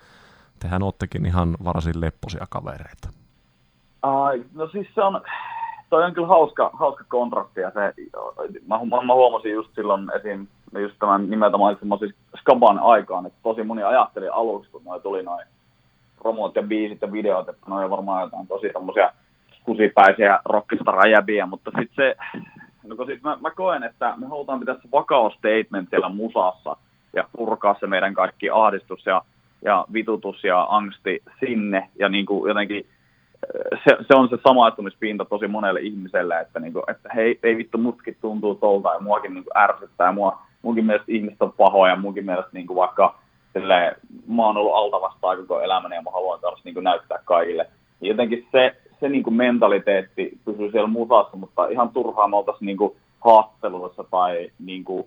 tehän 0.63 0.83
oottekin 0.83 1.27
ihan 1.27 1.57
varsin 1.65 2.01
lepposia 2.01 2.47
kavereita. 2.51 3.09
Uh, 4.07 4.45
no 4.55 4.69
siis 4.69 4.87
se 4.95 5.03
on, 5.03 5.21
toi 5.91 6.05
on 6.05 6.15
kyllä 6.15 6.29
hauska, 6.29 6.71
hauska 6.73 7.05
kontrasti 7.09 7.61
ja 7.61 7.71
se, 7.71 7.95
mä, 8.67 8.79
mä, 9.07 9.15
huomasin 9.15 9.53
just 9.53 9.75
silloin 9.75 10.11
esim. 10.17 10.47
just 10.81 10.95
tämän 10.99 11.31
nimeltä 11.31 11.57
mainitsemasi 11.57 12.15
Skaban 12.41 12.79
aikaan, 12.79 13.27
että 13.27 13.39
tosi 13.43 13.63
moni 13.63 13.83
ajatteli 13.83 14.29
aluksi, 14.29 14.71
kun 14.71 14.83
noi 14.85 15.01
tuli 15.01 15.23
noin 15.23 15.47
promot 16.19 16.57
ja 16.57 16.63
biisit 16.63 17.03
ja 17.03 17.13
videot, 17.13 17.49
että 17.49 17.63
noi 17.67 17.85
on 17.85 17.91
varmaan 17.91 18.23
jotain 18.23 18.47
tosi 18.47 18.71
tämmöisiä 18.73 19.13
kusipäisiä 19.65 20.41
rockistarajäbiä, 20.45 21.47
mutta 21.47 21.71
sitten 21.79 21.97
se, 21.97 22.17
no 22.87 22.97
kun 22.97 23.07
sit 23.07 23.23
mä, 23.23 23.39
mä, 23.41 23.51
koen, 23.51 23.83
että 23.83 24.15
me 24.17 24.27
halutaan 24.27 24.61
pitää 24.61 24.75
se 24.75 24.89
vakaus 24.93 25.35
statement 25.35 25.91
siellä 25.91 26.09
musassa 26.09 26.77
ja 27.13 27.25
purkaa 27.37 27.77
se 27.81 27.87
meidän 27.87 28.15
kaikki 28.15 28.51
ahdistus 28.51 29.07
ja, 29.07 29.23
ja 29.63 29.85
vitutus 29.93 30.45
ja 30.45 30.67
angsti 30.71 31.23
sinne 31.41 31.89
ja 31.99 32.09
niin 32.09 32.27
kuin 32.27 32.49
jotenkin 32.49 32.87
se, 33.85 33.97
se, 34.09 34.15
on 34.15 34.29
se 34.29 34.39
samaistumispinta 34.49 35.25
tosi 35.25 35.49
monelle 35.49 35.81
ihmiselle, 35.81 36.41
että, 36.41 36.61
niin 36.61 36.73
kuin, 36.73 36.83
että 36.89 37.09
hei, 37.15 37.39
ei 37.43 37.57
vittu, 37.57 37.79
mutkin 37.79 38.17
tuntuu 38.21 38.55
tolta 38.55 38.95
ja 38.95 39.01
muakin 39.01 39.35
niin 39.35 39.45
kuin 39.45 39.59
ärsyttää 39.59 40.07
ja 40.07 40.13
mua, 40.13 40.39
munkin 40.63 40.87
mielestä 40.87 41.13
ihmiset 41.13 41.43
on 41.43 41.53
pahoja 41.53 41.93
ja 41.93 42.01
munkin 42.01 42.25
mielestä 42.25 42.51
niin 42.53 42.67
kuin 42.67 42.77
vaikka 42.77 43.19
silleen, 43.53 43.97
mä 44.29 44.47
oon 44.47 44.57
ollut 44.57 44.75
alta 44.75 45.01
vastaan 45.01 45.37
koko 45.37 45.61
elämäni 45.61 45.95
ja 45.95 46.03
mä 46.03 46.11
haluan 46.11 46.41
taas 46.41 46.65
niin 46.65 46.75
kuin 46.75 46.85
näyttää 46.85 47.19
kaikille. 47.25 47.67
Ja 48.01 48.09
jotenkin 48.09 48.47
se, 48.53 48.77
se 49.01 49.09
niin 49.09 49.23
kuin 49.23 49.35
mentaliteetti 49.35 50.39
pysyy 50.45 50.71
siellä 50.71 50.89
musassa, 50.89 51.37
mutta 51.37 51.69
ihan 51.69 51.89
turhaa 51.89 52.29
me 52.29 52.37
oltaisiin 52.37 52.67
niin 52.67 52.77
kuin 52.77 52.97
haastatteluissa 53.25 54.05
tai 54.11 54.51
niin 54.59 54.85
kuin 54.85 55.07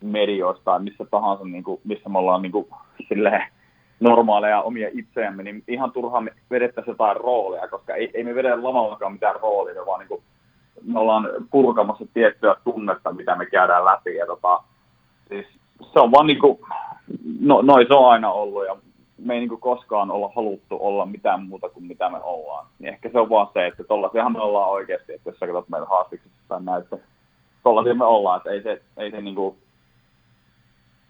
medioissa 0.00 0.64
tai 0.64 0.80
missä 0.80 1.04
tahansa, 1.10 1.44
niin 1.44 1.64
kuin, 1.64 1.80
missä 1.84 2.08
me 2.08 2.18
ollaan 2.18 2.42
niin 2.42 2.52
kuin, 2.52 2.66
silleen, 3.08 3.42
normaaleja 4.00 4.62
omia 4.62 4.88
itseämme, 4.92 5.42
niin 5.42 5.62
ihan 5.68 5.92
turhaan 5.92 6.24
me 6.24 6.32
vedettäisiin 6.50 6.92
jotain 6.92 7.16
roolia, 7.16 7.68
koska 7.68 7.94
ei, 7.94 8.10
ei 8.14 8.24
me 8.24 8.34
vedetä 8.34 8.62
lamallakaan 8.62 9.12
mitään 9.12 9.40
roolia, 9.40 9.86
vaan 9.86 9.98
niin 9.98 10.08
kuin, 10.08 10.22
me 10.82 10.98
ollaan 10.98 11.28
purkamassa 11.50 12.04
tiettyä 12.14 12.56
tunnetta, 12.64 13.12
mitä 13.12 13.36
me 13.36 13.46
käydään 13.46 13.84
läpi. 13.84 14.16
Ja 14.16 14.26
tota, 14.26 14.62
siis 15.28 15.46
se 15.92 16.00
on 16.00 16.12
vaan 16.12 16.26
niin 16.26 16.40
kuin, 16.40 16.58
no, 17.40 17.62
noin 17.62 17.86
se 17.88 17.94
on 17.94 18.10
aina 18.10 18.32
ollut 18.32 18.66
ja 18.66 18.76
me 19.18 19.34
ei 19.34 19.40
niin 19.40 19.48
kuin 19.48 19.60
koskaan 19.60 20.10
olla 20.10 20.32
haluttu 20.36 20.76
olla 20.80 21.06
mitään 21.06 21.42
muuta 21.42 21.68
kuin 21.68 21.84
mitä 21.86 22.08
me 22.08 22.18
ollaan. 22.22 22.66
Niin 22.78 22.88
ehkä 22.88 23.08
se 23.12 23.18
on 23.18 23.30
vaan 23.30 23.48
se, 23.52 23.66
että 23.66 23.84
tollaisiahan 23.84 24.32
me 24.32 24.40
ollaan 24.40 24.70
oikeasti, 24.70 25.12
että 25.12 25.30
jos 25.30 25.38
sä 25.38 25.46
katsot 25.46 25.68
meitä 25.68 25.86
haastiksessa 25.86 26.38
tai 26.48 26.62
näyttö, 26.62 26.98
tollaisia 27.62 27.94
me 27.94 28.04
ollaan, 28.04 28.36
että 28.36 28.50
ei 28.50 28.62
se, 28.62 28.82
ei 28.96 29.10
se 29.10 29.20
niin 29.20 29.34
kuin, 29.34 29.56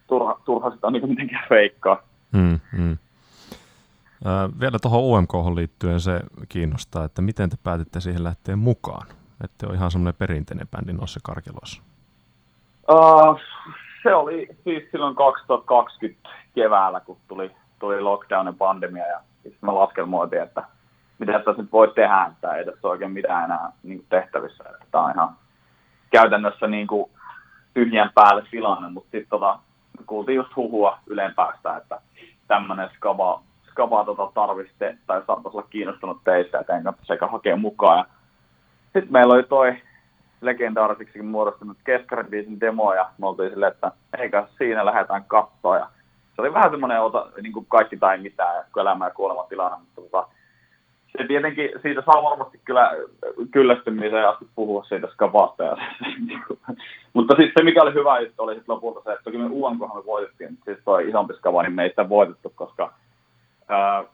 turha, 0.06 0.40
turha 0.44 0.70
sitä 0.70 0.90
niin 0.90 1.08
mitenkään 1.08 1.48
feikkaa. 1.48 2.07
Mm, 2.32 2.60
mm. 2.72 2.98
Vielä 4.60 4.78
tuohon 4.82 5.00
UMK 5.02 5.32
liittyen 5.54 6.00
se 6.00 6.20
kiinnostaa, 6.48 7.04
että 7.04 7.22
miten 7.22 7.50
te 7.50 7.56
päätitte 7.62 8.00
siihen 8.00 8.24
lähteä 8.24 8.56
mukaan? 8.56 9.06
Että 9.44 9.66
on 9.68 9.74
ihan 9.74 9.90
semmoinen 9.90 10.18
perinteinen 10.18 10.68
bändi 10.68 10.92
noissa 10.92 11.20
karkeloissa. 11.22 11.82
Uh, 12.90 13.40
se 14.02 14.14
oli 14.14 14.48
siis 14.64 14.90
silloin 14.90 15.14
2020 15.16 16.28
keväällä, 16.54 17.00
kun 17.00 17.16
tuli, 17.28 17.50
tuli 17.78 18.00
lockdown 18.00 18.46
ja 18.46 18.52
pandemia, 18.52 19.06
ja 19.06 19.20
sitten 19.34 19.58
me 19.68 19.72
laskelmoitiin, 19.72 20.42
että 20.42 20.64
mitä 21.18 21.32
tässä 21.32 21.62
nyt 21.62 21.72
voi 21.72 21.92
tehdä, 21.94 22.30
että 22.32 22.54
ei 22.54 22.64
tässä 22.64 22.88
oikein 22.88 23.10
mitään 23.10 23.44
enää 23.44 23.72
niin 23.82 24.06
tehtävissä. 24.08 24.64
Että 24.70 24.86
tämä 24.90 25.04
on 25.04 25.10
ihan 25.10 25.36
käytännössä 26.10 26.66
niin 26.66 26.86
kuin 26.86 27.10
tyhjän 27.74 28.10
päälle 28.14 28.42
tilanne, 28.50 28.88
mutta 28.88 29.10
sitten 29.10 29.30
tota, 29.30 29.58
kuultiin 30.08 30.36
just 30.36 30.56
huhua 30.56 30.98
ylempäästä, 31.06 31.76
että 31.76 32.00
tämmöinen 32.48 32.88
skava, 32.96 33.42
skava 33.70 34.04
tota 34.04 34.30
tarviste 34.34 34.98
tai 35.06 35.22
saattaisi 35.26 35.58
olla 35.58 35.68
kiinnostunut 35.70 36.24
teistä, 36.24 36.58
että 36.58 36.76
enkä 36.76 36.92
sekä 37.02 37.26
hakea 37.26 37.56
mukaan. 37.56 38.04
Sitten 38.82 39.12
meillä 39.12 39.34
oli 39.34 39.42
toi 39.42 39.76
legendaarisiksikin 40.40 41.26
muodostunut 41.26 41.76
keskaribiisin 41.84 42.60
demo 42.60 42.94
ja 42.94 43.10
me 43.18 43.26
oltiin 43.26 43.50
silleen, 43.50 43.72
että 43.72 43.92
eikä 44.18 44.46
siinä 44.58 44.86
lähdetään 44.86 45.24
katsoa. 45.24 45.76
Ja 45.76 45.86
se 46.36 46.42
oli 46.42 46.54
vähän 46.54 46.70
semmoinen 46.70 47.00
ota, 47.00 47.26
niin 47.42 47.52
kuin 47.52 47.66
kaikki 47.66 47.96
tai 47.96 48.18
mitään, 48.18 48.64
elämä 48.80 49.06
ja 49.06 49.10
kuolema 49.10 49.46
tilanne, 49.48 49.78
mutta 49.78 50.00
tota, 50.00 50.28
se 51.18 51.24
tietenkin, 51.24 51.70
siitä 51.82 52.02
saa 52.06 52.22
varmasti 52.22 52.60
kyllä 52.64 52.90
kyllästymiseen 53.50 54.28
asti 54.28 54.46
puhua 54.54 54.84
siitä 54.84 55.08
skavasta. 55.12 55.64
Ja, 55.64 55.76
mutta 57.14 57.34
sitten 57.34 57.52
se, 57.56 57.64
mikä 57.64 57.82
oli 57.82 57.94
hyvä 57.94 58.20
juttu, 58.20 58.42
oli 58.42 58.54
sitten 58.54 58.74
lopulta 58.74 59.00
se, 59.04 59.12
että 59.12 59.24
toki 59.24 59.38
me 59.38 59.48
UMKhan 59.50 59.96
me 59.96 60.06
voitettiin, 60.06 60.58
siis 60.64 60.78
toi 60.84 61.08
isompi 61.08 61.34
skava, 61.34 61.62
niin 61.62 61.72
me 61.72 61.82
ei 61.82 61.88
sitä 61.88 62.08
voitettu, 62.08 62.52
koska 62.54 62.92
ää, 63.68 64.04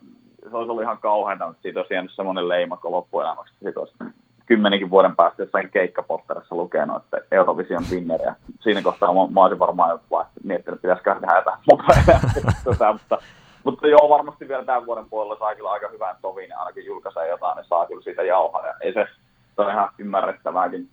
se 0.50 0.56
olisi 0.56 0.70
ollut 0.70 0.82
ihan 0.82 0.98
kauheaa, 0.98 1.50
että 1.50 1.62
siitä 1.62 1.80
olisi 1.80 1.94
jäänyt 1.94 2.12
semmoinen 2.12 2.48
leimako 2.48 2.90
loppuelämäksi. 2.90 3.54
Siitä 3.62 3.80
olisi 3.80 3.94
kymmenenkin 4.46 4.90
vuoden 4.90 5.16
päästä 5.16 5.42
jossain 5.42 5.70
keikkaposterissa 5.70 6.56
lukenut, 6.56 7.02
että 7.04 7.18
Eurovision 7.32 7.84
winner, 7.90 8.22
ja 8.22 8.34
siinä 8.60 8.82
kohtaa 8.82 9.14
mä, 9.14 9.20
mä 9.30 9.40
olisin 9.40 9.58
varmaan 9.58 9.90
jo 9.90 10.26
miettinyt, 10.44 10.76
että 10.76 10.82
pitäisikö 10.82 11.14
tehdä 11.20 11.36
jotain 11.36 11.58
mukaan, 11.70 11.98
mutta 13.00 13.18
mutta 13.64 13.86
joo, 13.86 14.08
varmasti 14.08 14.48
vielä 14.48 14.64
tämän 14.64 14.86
vuoden 14.86 15.10
puolella 15.10 15.38
saa 15.38 15.54
kyllä 15.54 15.70
aika 15.70 15.88
hyvän 15.88 16.16
tovin 16.22 16.58
ainakin 16.58 16.84
julkaisee 16.84 17.28
jotain, 17.28 17.56
niin 17.56 17.68
saa 17.68 17.86
kyllä 17.86 18.02
siitä 18.02 18.22
jauhaa. 18.22 18.66
Ja 18.66 18.74
ei 18.80 18.92
se, 18.92 19.06
se 19.56 19.62
on 19.62 19.70
ihan 19.70 19.90
ymmärrettävääkin. 19.98 20.88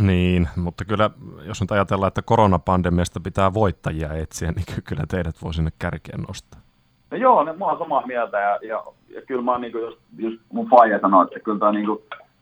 Niin, 0.00 0.48
mutta 0.56 0.84
kyllä 0.84 1.10
jos 1.42 1.60
nyt 1.60 1.72
ajatellaan, 1.72 2.08
että 2.08 2.22
koronapandemiasta 2.22 3.20
pitää 3.20 3.54
voittajia 3.54 4.14
etsiä, 4.14 4.52
niin 4.52 4.64
kyllä 4.84 5.04
teidät 5.08 5.34
voi 5.42 5.54
sinne 5.54 5.70
kärkeen 5.78 6.20
nostaa. 6.20 6.60
No 7.10 7.16
joo, 7.16 7.44
ne, 7.44 7.52
mä 7.52 7.64
oon 7.64 7.78
samaa 7.78 8.06
mieltä 8.06 8.40
ja, 8.40 8.58
ja, 8.62 8.84
ja 9.08 9.22
kyllä 9.22 9.42
mä 9.42 9.52
oon 9.52 9.60
niin 9.60 9.72
just, 9.72 9.98
just 10.18 10.40
mun 10.52 10.68
faija 10.68 10.98
sanoi, 11.00 11.24
että 11.24 11.40
kyllä 11.40 11.58
tää 11.58 11.72
niin 11.72 11.88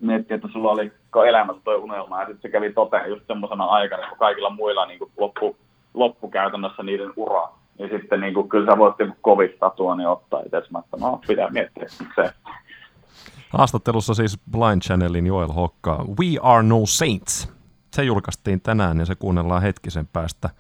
miettii, 0.00 0.34
että 0.34 0.48
sulla 0.52 0.70
oli 0.70 0.92
elämässä 1.28 1.62
toi 1.64 1.76
unelma 1.76 2.20
ja 2.20 2.26
sitten 2.26 2.42
se 2.42 2.48
kävi 2.48 2.72
toteen 2.72 3.10
just 3.10 3.26
semmoisena 3.26 3.64
aikana, 3.64 4.08
kun 4.08 4.18
kaikilla 4.18 4.50
muilla 4.50 4.86
niin 4.86 4.98
loppu, 5.16 5.56
loppu 5.94 6.28
käytännössä 6.30 6.82
niiden 6.82 7.12
ura. 7.16 7.48
Ja 7.78 7.88
sitten 7.88 8.20
niin 8.20 8.34
kuin, 8.34 8.48
kyllä 8.48 8.72
sä 8.72 8.78
voit 8.78 8.98
niin 8.98 9.16
kovista 9.20 9.70
tuon 9.70 9.98
niin 9.98 10.08
ottaa 10.08 10.40
itse 10.40 10.58
että 10.58 10.96
no 11.00 11.20
pitää 11.26 11.50
miettiä 11.50 11.86
se. 12.14 12.32
Haastattelussa 13.50 14.14
siis 14.14 14.40
Blind 14.50 14.82
Channelin 14.82 15.26
Joel 15.26 15.48
Hokka, 15.48 16.04
We 16.20 16.26
Are 16.42 16.62
No 16.62 16.80
Saints. 16.84 17.52
Se 17.92 18.04
julkaistiin 18.04 18.60
tänään 18.60 18.98
ja 18.98 19.04
se 19.04 19.14
kuunnellaan 19.14 19.62
hetkisen 19.62 20.06
päästä. 20.12 20.50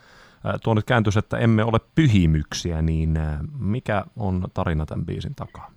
Tuo 0.64 0.74
nyt 0.74 0.84
kääntys, 0.84 1.16
että 1.16 1.38
emme 1.38 1.64
ole 1.64 1.78
pyhimyksiä, 1.94 2.82
niin 2.82 3.18
mikä 3.58 4.04
on 4.16 4.44
tarina 4.54 4.86
tämän 4.86 5.06
biisin 5.06 5.34
takaa? 5.34 5.70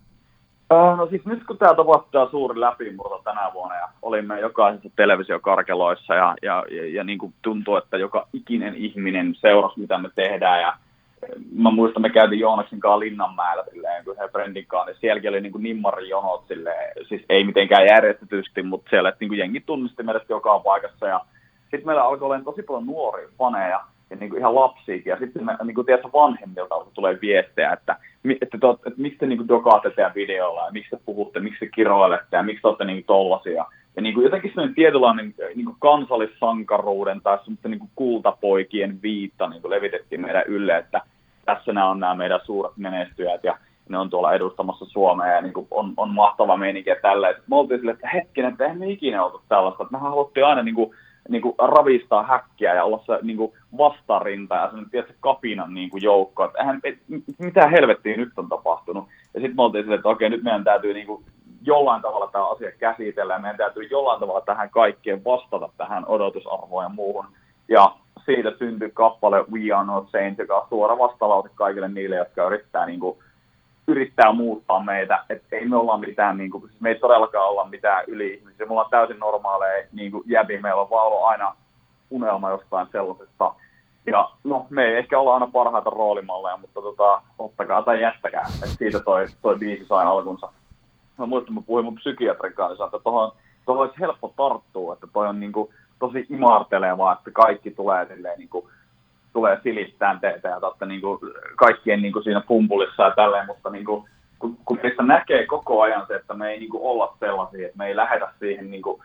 no 0.69 1.07
siis 1.09 1.25
nyt 1.25 1.43
kun 1.47 1.57
tämä 1.57 1.75
tapahtuu 1.75 2.29
suuri 2.31 2.59
läpimurto 2.59 3.21
tänä 3.23 3.51
vuonna 3.53 3.75
ja 3.75 3.89
olimme 4.01 4.39
jokaisessa 4.39 4.89
televisiokarkeloissa 4.95 6.15
ja, 6.15 6.35
ja, 6.41 6.65
ja, 6.71 6.93
ja 6.95 7.03
niin 7.03 7.19
kuin 7.19 7.33
tuntuu, 7.41 7.75
että 7.75 7.97
joka 7.97 8.27
ikinen 8.33 8.75
ihminen 8.75 9.35
seurasi 9.35 9.79
mitä 9.79 9.97
me 9.97 10.09
tehdään 10.15 10.61
ja 10.61 10.73
mä 11.51 11.71
muistan, 11.71 12.01
me 12.01 12.09
käytiin 12.09 12.39
Joonaksen 12.39 12.79
kanssa 12.79 12.99
Linnanmäellä 12.99 13.63
silleen, 13.71 14.05
kun 14.05 14.15
he 14.19 14.27
Friendin 14.27 14.65
kanssa, 14.65 14.91
niin 14.91 14.99
sielläkin 15.01 15.29
oli 15.29 15.41
niin 15.41 15.51
kuin 15.51 15.63
nimmarin 15.63 16.09
jonot 16.09 16.47
silleen, 16.47 17.05
siis 17.07 17.25
ei 17.29 17.43
mitenkään 17.43 17.85
järjestetysti, 17.85 18.63
mutta 18.63 18.89
siellä, 18.89 19.09
että 19.09 19.17
niin 19.19 19.29
kuin 19.29 19.39
jengi 19.39 19.59
tunnisti 19.59 20.03
meidät 20.03 20.29
joka 20.29 20.59
paikassa 20.59 21.07
ja 21.07 21.21
sitten 21.61 21.85
meillä 21.85 22.03
alkoi 22.03 22.25
olla 22.25 22.41
tosi 22.43 22.63
paljon 22.63 22.85
nuoria 22.85 23.29
faneja 23.37 23.81
ja 24.09 24.15
niin 24.15 24.29
kuin 24.29 24.39
ihan 24.39 24.55
lapsiakin. 24.55 25.09
Ja 25.09 25.17
sitten 25.19 25.45
me, 25.45 25.57
niin 25.63 25.75
kuin 25.75 25.85
tiedätkö, 25.85 26.09
vanhemmilta 26.13 26.75
tulee 26.93 27.17
viestejä, 27.21 27.73
että, 27.73 27.95
että, 28.41 28.57
te, 28.57 28.67
että, 28.67 28.89
että 28.89 29.01
miksi 29.01 29.19
te 29.19 29.25
niin 29.25 29.37
kuin 29.37 29.47
dokaatte 29.47 29.89
teidän 29.89 30.15
videolla 30.15 30.65
ja 30.65 30.71
miksi 30.71 30.89
te 30.89 30.97
puhutte, 31.05 31.39
miksi 31.39 31.59
te 31.59 31.71
kiroilette 31.75 32.37
ja 32.37 32.43
miksi 32.43 32.61
te 32.61 32.67
olette 32.67 32.85
niin 32.85 33.03
tollasia. 33.03 33.65
Ja 33.99 34.03
niin 34.03 34.13
kuin 34.13 34.23
jotenkin 34.23 34.51
sellainen 34.51 34.75
tietynlainen 34.75 35.33
niin 35.55 35.65
kuin 35.65 35.77
kansallissankaruuden 35.79 37.21
tai 37.21 37.37
semmoisten 37.37 37.71
niin 37.71 37.79
kuin 37.79 37.91
kultapoikien 37.95 39.01
viitta 39.01 39.47
niin 39.49 39.61
kuin 39.61 39.71
levitettiin 39.71 40.21
meidän 40.21 40.43
ylle, 40.47 40.77
että 40.77 41.01
tässä 41.45 41.73
nämä 41.73 41.89
on 41.89 41.99
nämä 41.99 42.15
meidän 42.15 42.39
suuret 42.43 42.77
menestyjät 42.77 43.43
ja 43.43 43.57
ne 43.89 43.97
on 43.97 44.09
tuolla 44.09 44.33
edustamassa 44.33 44.85
Suomea 44.85 45.27
ja 45.33 45.41
niin 45.41 45.53
kuin 45.53 45.67
on, 45.71 45.93
on 45.97 46.09
mahtava 46.09 46.57
meininki 46.57 46.89
ja 46.89 46.95
tällä. 47.01 47.33
Me 47.47 47.55
oltiin 47.55 47.79
sille, 47.79 47.91
että 47.91 48.09
hetkinen, 48.13 48.51
että 48.51 48.63
eihän 48.63 48.79
me 48.79 48.89
ikinä 48.89 49.25
oltu 49.25 49.41
tällaista. 49.49 49.83
Että 49.83 49.97
mehän 49.97 50.09
haluttiin 50.09 50.45
aina 50.45 50.63
niin 50.63 50.75
kuin, 50.75 50.91
niin 51.29 51.41
kuin 51.41 51.55
ravistaa 51.57 52.23
häkkiä 52.23 52.73
ja 52.73 52.83
olla 52.83 53.03
se 53.05 53.19
niin 53.21 53.37
kuin 53.37 53.51
vastarinta 53.77 54.55
ja 54.55 54.71
sen 54.71 54.89
tietysti 54.89 55.17
kapinan 55.19 55.73
niin 55.73 55.89
kuin 55.89 56.03
joukko. 56.03 56.45
Että 56.45 56.59
eihän, 56.59 56.79
et, 56.83 56.97
mitä 57.39 57.67
helvettiä 57.67 58.17
nyt 58.17 58.29
on 58.37 58.49
tapahtunut. 58.49 59.07
Ja 59.33 59.39
sitten 59.39 59.55
me 59.55 59.63
oltiin 59.63 59.83
sille, 59.83 59.95
että 59.95 60.09
okei, 60.09 60.29
nyt 60.29 60.43
meidän 60.43 60.63
täytyy 60.63 60.93
niin 60.93 61.07
kuin 61.07 61.23
jollain 61.61 62.01
tavalla 62.01 62.29
tämä 62.31 62.49
asia 62.49 62.71
käsitellä 62.71 63.33
ja 63.33 63.39
meidän 63.39 63.57
täytyy 63.57 63.83
jollain 63.83 64.19
tavalla 64.19 64.41
tähän 64.41 64.69
kaikkeen 64.69 65.23
vastata 65.23 65.69
tähän 65.77 66.05
odotusarvoon 66.07 66.83
ja 66.83 66.89
muuhun. 66.89 67.25
Ja 67.67 67.95
siitä 68.25 68.51
syntyi 68.59 68.91
kappale 68.93 69.45
We 69.51 69.71
Are 69.75 69.85
Not 69.85 70.09
Saints, 70.11 70.39
joka 70.39 70.57
on 70.57 70.67
suora 70.69 70.97
vastalause 70.97 71.49
kaikille 71.55 71.87
niille, 71.87 72.15
jotka 72.15 72.45
yrittää, 72.45 72.85
niin 72.85 72.99
kuin, 72.99 73.17
yrittää 73.87 74.33
muuttaa 74.33 74.83
meitä. 74.83 75.23
Et 75.29 75.43
ei 75.51 75.65
me 75.67 75.75
olla 75.75 75.97
mitään, 75.97 76.37
niin 76.37 76.51
kuin, 76.51 76.61
siis 76.61 76.81
me 76.81 76.89
ei 76.89 76.95
todellakaan 76.95 77.49
olla 77.49 77.65
mitään 77.65 78.03
yli-ihmisiä. 78.07 78.65
Me 78.65 78.71
ollaan 78.71 78.89
täysin 78.89 79.19
normaaleja 79.19 79.87
niin 79.93 80.11
kuin 80.11 80.23
jäbi. 80.27 80.57
Meillä 80.57 80.81
on 80.81 80.89
vaan 80.89 81.31
aina 81.31 81.55
unelma 82.09 82.49
jostain 82.49 82.87
sellaisesta. 82.91 83.53
Ja 84.05 84.29
no, 84.43 84.65
me 84.69 84.85
ei 84.85 84.97
ehkä 84.97 85.19
olla 85.19 85.33
aina 85.33 85.47
parhaita 85.47 85.89
roolimalleja, 85.89 86.57
mutta 86.57 86.81
tota, 86.81 87.21
ottakaa 87.39 87.81
tai 87.81 88.01
jättäkää. 88.01 88.45
Et 88.63 88.69
siitä 88.69 88.99
toi, 88.99 89.25
toi 89.41 89.55
biisi 89.57 89.85
sai 89.85 90.05
alkunsa. 90.05 90.51
Mä 91.19 91.25
muistan, 91.25 91.53
mä 91.53 91.61
puhuin 91.61 91.85
mun 91.85 91.95
psykiatrin 91.95 92.53
kanssa, 92.53 92.85
että 92.85 92.99
tuohon 92.99 93.31
tuohon 93.65 93.85
olisi 93.85 93.99
helppo 93.99 94.33
tarttua, 94.37 94.93
että 94.93 95.07
toi 95.13 95.27
on 95.27 95.39
niin 95.39 95.51
kuin 95.51 95.69
tosi 95.99 96.25
imartelevaa, 96.29 97.13
että 97.13 97.31
kaikki 97.31 97.71
tulee 97.71 98.07
silleen 98.07 98.39
niin 98.39 98.49
kuin, 98.49 98.65
tulee 99.33 99.59
silittään 99.63 100.19
teitä 100.19 100.47
ja 100.47 100.59
tatte, 100.59 100.85
niin 100.85 101.01
kuin, 101.01 101.19
kaikkien 101.55 102.01
niin 102.01 102.13
kuin 102.13 102.23
siinä 102.23 102.41
pumpulissa 102.41 103.03
ja 103.03 103.11
tälleen, 103.11 103.45
mutta 103.45 103.69
niin 103.69 103.85
kuin, 103.85 104.09
kun, 104.39 104.57
kun 104.65 104.79
meistä 104.83 105.03
näkee 105.03 105.45
koko 105.45 105.81
ajan 105.81 106.07
se, 106.07 106.15
että 106.15 106.33
me 106.33 106.49
ei 106.49 106.59
niin 106.59 106.69
kuin, 106.69 106.83
olla 106.83 107.15
sellaisia, 107.19 107.65
että 107.65 107.77
me 107.77 107.87
ei 107.87 107.95
lähetä 107.95 108.27
siihen, 108.39 108.71
niin 108.71 108.81
kuin, 108.81 109.01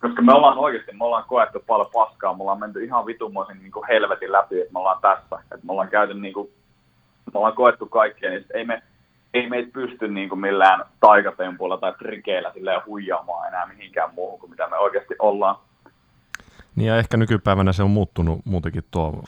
koska 0.00 0.22
me 0.22 0.32
ollaan 0.32 0.58
oikeasti, 0.58 0.92
me 0.92 1.04
ollaan 1.04 1.24
koettu 1.28 1.62
paljon 1.66 1.90
paskaa, 1.92 2.34
me 2.34 2.40
ollaan 2.40 2.60
menty 2.60 2.84
ihan 2.84 3.06
vitumoisin 3.06 3.58
niin 3.62 3.72
kuin 3.72 3.86
helvetin 3.88 4.32
läpi, 4.32 4.60
että 4.60 4.72
me 4.72 4.78
ollaan 4.78 5.00
tässä, 5.00 5.36
että 5.42 5.66
me 5.66 5.72
ollaan 5.72 5.88
käyty 5.88 6.14
niin 6.14 6.34
kuin, 6.34 6.48
me 7.32 7.38
ollaan 7.38 7.54
koettu 7.54 7.86
kaikkea, 7.86 8.30
niin 8.30 8.44
ei 8.54 8.64
me, 8.64 8.82
ei 9.38 9.48
meitä 9.48 9.70
pysty 9.72 10.08
niin 10.08 10.28
kuin 10.28 10.40
millään 10.40 10.84
taikatempuilla 11.00 11.78
tai 11.78 11.94
trikeillä 11.98 12.52
silleen 12.54 12.80
huijaamaan 12.86 13.48
enää 13.48 13.66
mihinkään 13.66 14.14
muuhun 14.14 14.40
kuin 14.40 14.50
mitä 14.50 14.68
me 14.68 14.76
oikeasti 14.76 15.14
ollaan. 15.18 15.56
Niin 16.76 16.88
ja 16.88 16.96
ehkä 16.96 17.16
nykypäivänä 17.16 17.72
se 17.72 17.82
on 17.82 17.90
muuttunut 17.90 18.40
muutenkin 18.44 18.84
tuo 18.90 19.22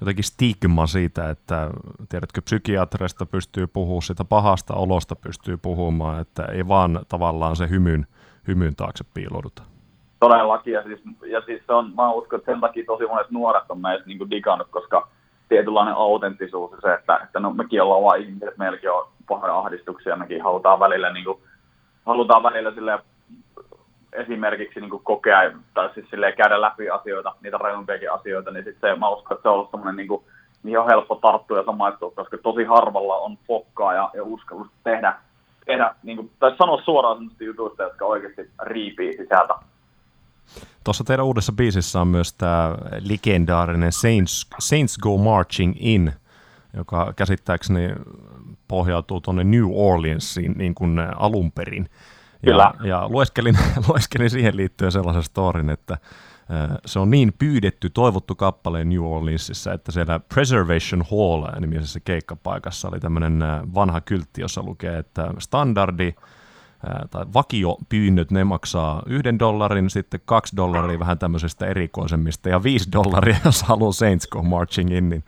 jotenkin 0.00 0.24
stigma 0.24 0.86
siitä, 0.86 1.30
että 1.30 1.70
tiedätkö, 2.08 2.42
psykiatrista 2.42 3.26
pystyy 3.26 3.66
puhumaan, 3.66 4.02
sitä 4.02 4.24
pahasta 4.24 4.74
olosta 4.74 5.16
pystyy 5.16 5.56
puhumaan, 5.56 6.20
että 6.20 6.44
ei 6.44 6.68
vaan 6.68 7.00
tavallaan 7.08 7.56
se 7.56 7.68
hymyn, 7.70 8.06
hymyn 8.48 8.76
taakse 8.76 9.04
piilouduta. 9.14 9.62
Todellakin, 10.20 10.72
ja 10.72 10.82
siis, 10.82 11.00
ja 11.26 11.40
siis 11.46 11.62
se 11.66 11.72
on, 11.72 11.92
mä 11.94 12.10
uskon, 12.10 12.38
että 12.38 12.52
sen 12.52 12.60
takia 12.60 12.84
tosi 12.86 13.06
monet 13.06 13.30
nuoret 13.30 13.62
on 13.68 13.80
meistä 13.80 14.06
niin 14.06 14.30
digannut, 14.30 14.68
koska 14.70 15.08
tietynlainen 15.48 15.94
autenttisuus 15.94 16.72
ja 16.72 16.78
se, 16.80 16.94
että, 16.94 17.20
että 17.24 17.40
no, 17.40 17.50
mekin 17.50 17.82
ollaan 17.82 18.02
vaan 18.02 18.20
ihmiset, 18.20 18.58
meilläkin 18.58 18.90
on 18.90 19.08
pahoja 19.28 19.58
ahdistuksia, 19.58 20.16
mekin 20.16 20.42
halutaan 20.42 20.80
välillä, 20.80 21.12
niin 21.12 21.24
kuin, 21.24 21.38
halutaan 22.06 22.42
välillä 22.42 22.74
sille 22.74 22.98
esimerkiksi 24.12 24.80
niin 24.80 24.90
kuin 24.90 25.04
kokea 25.04 25.52
tai 25.74 25.90
siis 25.94 26.10
silleen 26.10 26.36
käydä 26.36 26.60
läpi 26.60 26.90
asioita, 26.90 27.34
niitä 27.42 27.58
rajumpiakin 27.58 28.12
asioita, 28.12 28.50
niin 28.50 28.64
sitten 28.64 28.90
se, 28.90 28.98
mä 28.98 29.08
uskon, 29.08 29.34
että 29.36 29.42
se 29.42 29.48
on 29.48 29.54
ollut 29.54 29.70
semmoinen, 29.70 29.96
niin 29.96 30.08
kuin, 30.08 30.24
mihin 30.62 30.78
on 30.78 30.86
helppo 30.86 31.14
tarttua 31.14 31.58
ja 31.58 31.64
samaistua, 31.64 32.10
koska 32.10 32.38
tosi 32.38 32.64
harvalla 32.64 33.16
on 33.16 33.38
fokkaa 33.46 33.94
ja, 33.94 34.10
ja 34.14 34.24
uskallus 34.24 34.68
tehdä, 34.84 35.14
tehdä 35.66 35.94
niin 36.02 36.16
kuin, 36.16 36.30
tai 36.38 36.54
sanoa 36.58 36.82
suoraan 36.84 37.16
sellaisista 37.16 37.44
jutuista, 37.44 37.82
jotka 37.82 38.04
oikeasti 38.04 38.50
riipii 38.62 39.16
sisältä. 39.16 39.54
Tuossa 40.84 41.04
teidän 41.04 41.26
uudessa 41.26 41.52
biisissä 41.52 42.00
on 42.00 42.08
myös 42.08 42.32
tämä 42.32 42.74
legendaarinen 43.00 43.92
Saints, 43.92 44.46
Saints 44.58 44.98
Go 44.98 45.16
Marching 45.16 45.74
In, 45.78 46.12
joka 46.76 47.12
käsittääkseni 47.16 47.88
pohjautuu 48.68 49.20
tuonne 49.20 49.44
New 49.44 49.66
Orleansiin 49.72 50.54
niin 50.56 50.74
kuin 50.74 50.98
alun 51.16 51.52
perin. 51.52 51.90
Kyllä. 52.44 52.72
Ja, 52.80 52.86
ja 52.86 53.08
lueskelin, 53.08 53.58
lueskelin 53.88 54.30
siihen 54.30 54.56
liittyen 54.56 54.92
sellaisen 54.92 55.22
storin, 55.22 55.70
että 55.70 55.98
se 56.86 56.98
on 56.98 57.10
niin 57.10 57.32
pyydetty, 57.38 57.90
toivottu 57.90 58.34
kappale 58.34 58.84
New 58.84 59.04
Orleansissa, 59.04 59.72
että 59.72 59.92
siellä 59.92 60.20
Preservation 60.34 61.04
Hall 61.10 61.60
nimisessä 61.60 62.00
keikkapaikassa 62.00 62.88
oli 62.88 63.00
tämmöinen 63.00 63.40
vanha 63.74 64.00
kyltti, 64.00 64.40
jossa 64.40 64.62
lukee, 64.62 64.98
että 64.98 65.34
standardi 65.38 66.14
tai 67.10 67.24
vakiopyynnöt, 67.34 68.30
ne 68.30 68.44
maksaa 68.44 69.02
yhden 69.06 69.38
dollarin, 69.38 69.90
sitten 69.90 70.20
kaksi 70.24 70.56
dollaria 70.56 70.98
vähän 70.98 71.18
tämmöisestä 71.18 71.66
erikoisemmista 71.66 72.48
ja 72.48 72.62
viisi 72.62 72.92
dollaria, 72.92 73.36
jos 73.44 73.62
haluaa 73.62 73.92
Saints 73.92 74.28
Go 74.28 74.42
Marching 74.42 74.96
In, 74.96 75.08
niin 75.08 75.24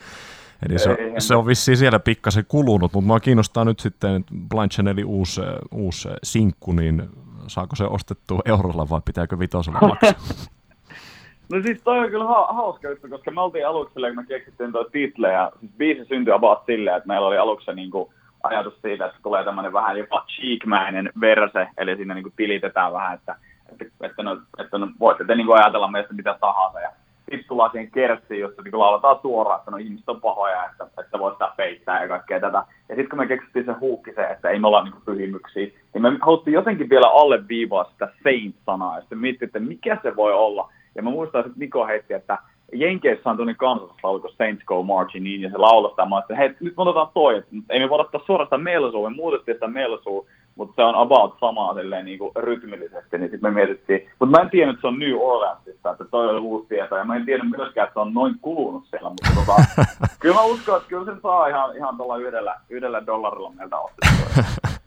Eli 0.68 0.78
se, 0.78 0.96
se 1.18 1.36
on 1.36 1.46
vissiin 1.46 1.76
siellä 1.76 1.98
pikkasen 1.98 2.44
kulunut, 2.48 2.92
mutta 2.92 3.06
mua 3.06 3.20
kiinnostaa 3.20 3.64
nyt 3.64 3.80
sitten 3.80 4.24
Blind 4.48 4.70
Channelin 4.70 5.04
uusi, 5.04 5.40
uusi 5.72 6.08
sinkku, 6.22 6.72
niin 6.72 7.02
saako 7.46 7.76
se 7.76 7.84
ostettua 7.84 8.40
eurolla 8.44 8.88
vai 8.90 9.00
pitääkö 9.04 9.38
vitosella 9.38 9.80
maksaa? 9.80 10.12
no 11.52 11.62
siis 11.62 11.82
toi 11.82 11.98
on 11.98 12.10
kyllä 12.10 12.24
ha- 12.24 12.52
hauska 12.52 12.88
juttu, 12.88 13.08
koska 13.08 13.30
me 13.30 13.40
oltiin 13.40 13.66
aluksi 13.66 13.94
silleen, 13.94 14.14
kun 14.14 14.24
me 14.24 14.28
keksittiin 14.28 14.72
toi 14.72 14.86
title, 14.92 15.32
ja 15.32 15.52
siis 15.60 15.72
biisi 15.78 16.04
syntyi 16.04 16.34
about 16.34 16.66
silleen, 16.66 16.96
että 16.96 17.06
meillä 17.06 17.26
oli 17.26 17.38
aluksi 17.38 17.72
niin 17.74 17.90
kuin 17.90 18.10
ajatus 18.42 18.80
siitä, 18.82 19.06
että 19.06 19.18
tulee 19.22 19.44
tämmöinen 19.44 19.72
vähän 19.72 19.98
jopa 19.98 20.24
cheekmäinen 20.28 21.10
verse, 21.20 21.68
eli 21.78 21.96
siinä 21.96 22.14
niin 22.14 22.22
kuin 22.22 22.34
tilitetään 22.36 22.92
vähän, 22.92 23.14
että, 23.14 23.36
että, 23.72 23.84
että, 24.00 24.22
no, 24.22 24.38
että 24.58 24.78
no, 24.78 24.88
voitte 25.00 25.24
te 25.24 25.34
niin 25.34 25.46
kuin 25.46 25.58
ajatella 25.58 25.90
meistä 25.90 26.14
mitä 26.14 26.36
tahansa, 26.40 26.80
ja 26.80 26.90
sitten 27.30 27.48
tullaan 27.48 27.70
siihen 27.70 27.90
kertsiin, 27.90 28.40
jossa 28.40 28.62
niin 28.62 28.78
lauletaan 28.78 29.18
suoraan, 29.22 29.58
että 29.58 29.70
no 29.70 29.76
ihmiset 29.76 30.08
on 30.08 30.20
pahoja, 30.20 30.64
että, 30.64 30.86
että 31.00 31.18
voi 31.18 31.32
sitä 31.32 31.52
peittää 31.56 32.02
ja 32.02 32.08
kaikkea 32.08 32.40
tätä. 32.40 32.64
Ja 32.88 32.94
sitten 32.94 33.08
kun 33.08 33.18
me 33.18 33.26
keksittiin 33.26 33.64
se 33.64 33.72
huukki 33.72 34.12
se, 34.14 34.22
että 34.22 34.48
ei 34.48 34.58
me 34.58 34.66
olla 34.66 34.84
niin 34.84 34.94
pyhimyksiä, 35.04 35.66
niin 35.94 36.02
me 36.02 36.12
haluttiin 36.20 36.54
jotenkin 36.54 36.90
vielä 36.90 37.06
alleviivaa 37.06 37.84
sitä 37.84 38.08
saint-sanaa, 38.24 38.94
ja 38.94 39.00
sitten 39.00 39.18
miettii, 39.18 39.46
että 39.46 39.60
mikä 39.60 39.98
se 40.02 40.16
voi 40.16 40.32
olla. 40.32 40.72
Ja 40.94 41.02
mä 41.02 41.10
muistan, 41.10 41.40
että 41.40 41.52
Niko 41.56 41.86
heitti, 41.86 42.14
että 42.14 42.38
Jenkeissä 42.72 43.30
on 43.30 43.36
tuonne 43.36 43.54
kansallislaulu 43.54 44.20
kuin 44.20 44.32
Saints 44.38 44.64
Go 44.64 44.82
Marching 44.82 45.24
niin, 45.24 45.40
ja 45.40 45.50
se 45.50 45.56
laulaa. 45.56 46.08
Mä 46.08 46.18
että 46.18 46.36
hei, 46.36 46.48
nyt 46.48 46.76
me 46.76 46.82
otetaan 46.82 47.08
toi, 47.14 47.36
että 47.36 47.50
ei 47.70 47.80
me 47.80 47.88
voida 47.88 48.02
ottaa 48.02 48.20
suorastaan 48.26 48.62
melsua, 48.62 49.10
me 49.10 49.16
muutettiin 49.16 49.54
sitä 49.54 49.66
melsua, 49.66 50.26
mutta 50.54 50.74
se 50.76 50.82
on 50.82 50.94
about 50.94 51.36
samaa 51.40 51.74
silleen 51.74 52.04
niin 52.04 52.18
kuin 52.18 52.30
rytmillisesti, 52.36 53.18
niin 53.18 53.30
sitten 53.30 53.52
me 53.52 53.54
mietittiin. 53.54 54.10
Mutta 54.18 54.38
mä 54.38 54.42
en 54.42 54.50
tiennyt, 54.50 54.74
että 54.74 54.80
se 54.80 54.86
on 54.86 54.98
New 54.98 55.16
Orleansista, 55.20 55.90
että 55.90 56.04
toi 56.04 56.28
oli 56.28 56.40
uusi 56.40 56.68
tieto, 56.68 56.96
ja 56.96 57.04
mä 57.04 57.16
en 57.16 57.26
tiennyt 57.26 57.56
myöskään, 57.56 57.84
että 57.88 57.94
se 57.94 58.00
on 58.00 58.14
noin 58.14 58.34
kulunut 58.40 58.84
siellä, 58.90 59.08
mutta 59.08 59.30
tota, 59.34 59.84
kyllä 60.20 60.34
mä 60.34 60.42
uskon, 60.42 60.76
että 60.76 60.88
kyllä 60.88 61.04
sen 61.04 61.20
saa 61.22 61.46
ihan, 61.46 61.76
ihan 61.76 61.96
tuolla 61.96 62.16
yhdellä, 62.16 62.56
yhdellä 62.68 63.06
dollarilla 63.06 63.52
meiltä 63.56 63.76
ostettua. 63.78 64.44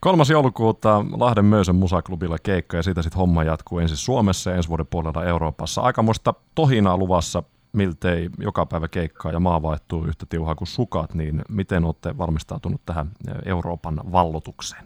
Kolmas 0.00 0.30
joulukuuta 0.30 1.04
Lahden 1.18 1.44
Möösen 1.44 1.76
musaklubilla 1.76 2.36
keikka 2.42 2.76
ja 2.76 2.82
siitä 2.82 3.02
sitten 3.02 3.18
homma 3.18 3.44
jatkuu 3.44 3.78
ensin 3.78 3.96
Suomessa 3.96 4.50
ja 4.50 4.56
ensi 4.56 4.68
vuoden 4.68 4.86
puolella 4.86 5.24
Euroopassa. 5.24 5.80
Aikamoista 5.80 6.34
tohinaa 6.54 6.96
luvassa 6.96 7.42
miltei 7.72 8.28
joka 8.38 8.66
päivä 8.66 8.88
keikkaa 8.88 9.32
ja 9.32 9.40
maa 9.40 9.62
vaihtuu 9.62 10.04
yhtä 10.04 10.26
tiuhaa 10.28 10.54
kuin 10.54 10.68
sukat, 10.68 11.14
niin 11.14 11.42
miten 11.48 11.84
olette 11.84 12.18
valmistautunut 12.18 12.80
tähän 12.86 13.06
Euroopan 13.46 14.00
vallotukseen? 14.12 14.84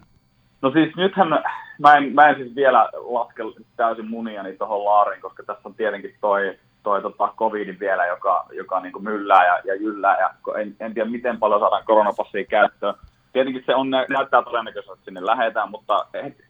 No 0.61 0.71
siis 0.71 0.95
nythän 0.95 1.27
mä 1.79 1.95
en, 1.95 2.13
mä 2.13 2.29
en 2.29 2.35
siis 2.35 2.55
vielä 2.55 2.89
laske 2.93 3.43
täysin 3.75 4.09
muniani 4.09 4.53
tuohon 4.53 4.85
laariin, 4.85 5.21
koska 5.21 5.43
tässä 5.43 5.69
on 5.69 5.75
tietenkin 5.75 6.15
toi, 6.21 6.57
toi 6.83 7.01
tota 7.01 7.33
covid 7.37 7.79
vielä, 7.79 8.05
joka, 8.05 8.45
joka 8.51 8.79
niin 8.79 8.93
kuin 8.93 9.03
myllää 9.03 9.45
ja, 9.45 9.59
ja 9.65 9.75
jyllää, 9.75 10.19
ja 10.19 10.33
en, 10.61 10.75
en 10.79 10.93
tiedä 10.93 11.09
miten 11.09 11.39
paljon 11.39 11.59
saadaan 11.59 11.85
koronapassia 11.85 12.45
käyttöön. 12.45 12.95
Tietenkin 13.33 13.63
se 13.65 13.75
on, 13.75 13.89
näyttää 13.89 14.41
todennäköisesti, 14.41 14.93
että 14.93 15.05
sinne 15.05 15.25
lähetään, 15.25 15.71
mutta 15.71 16.05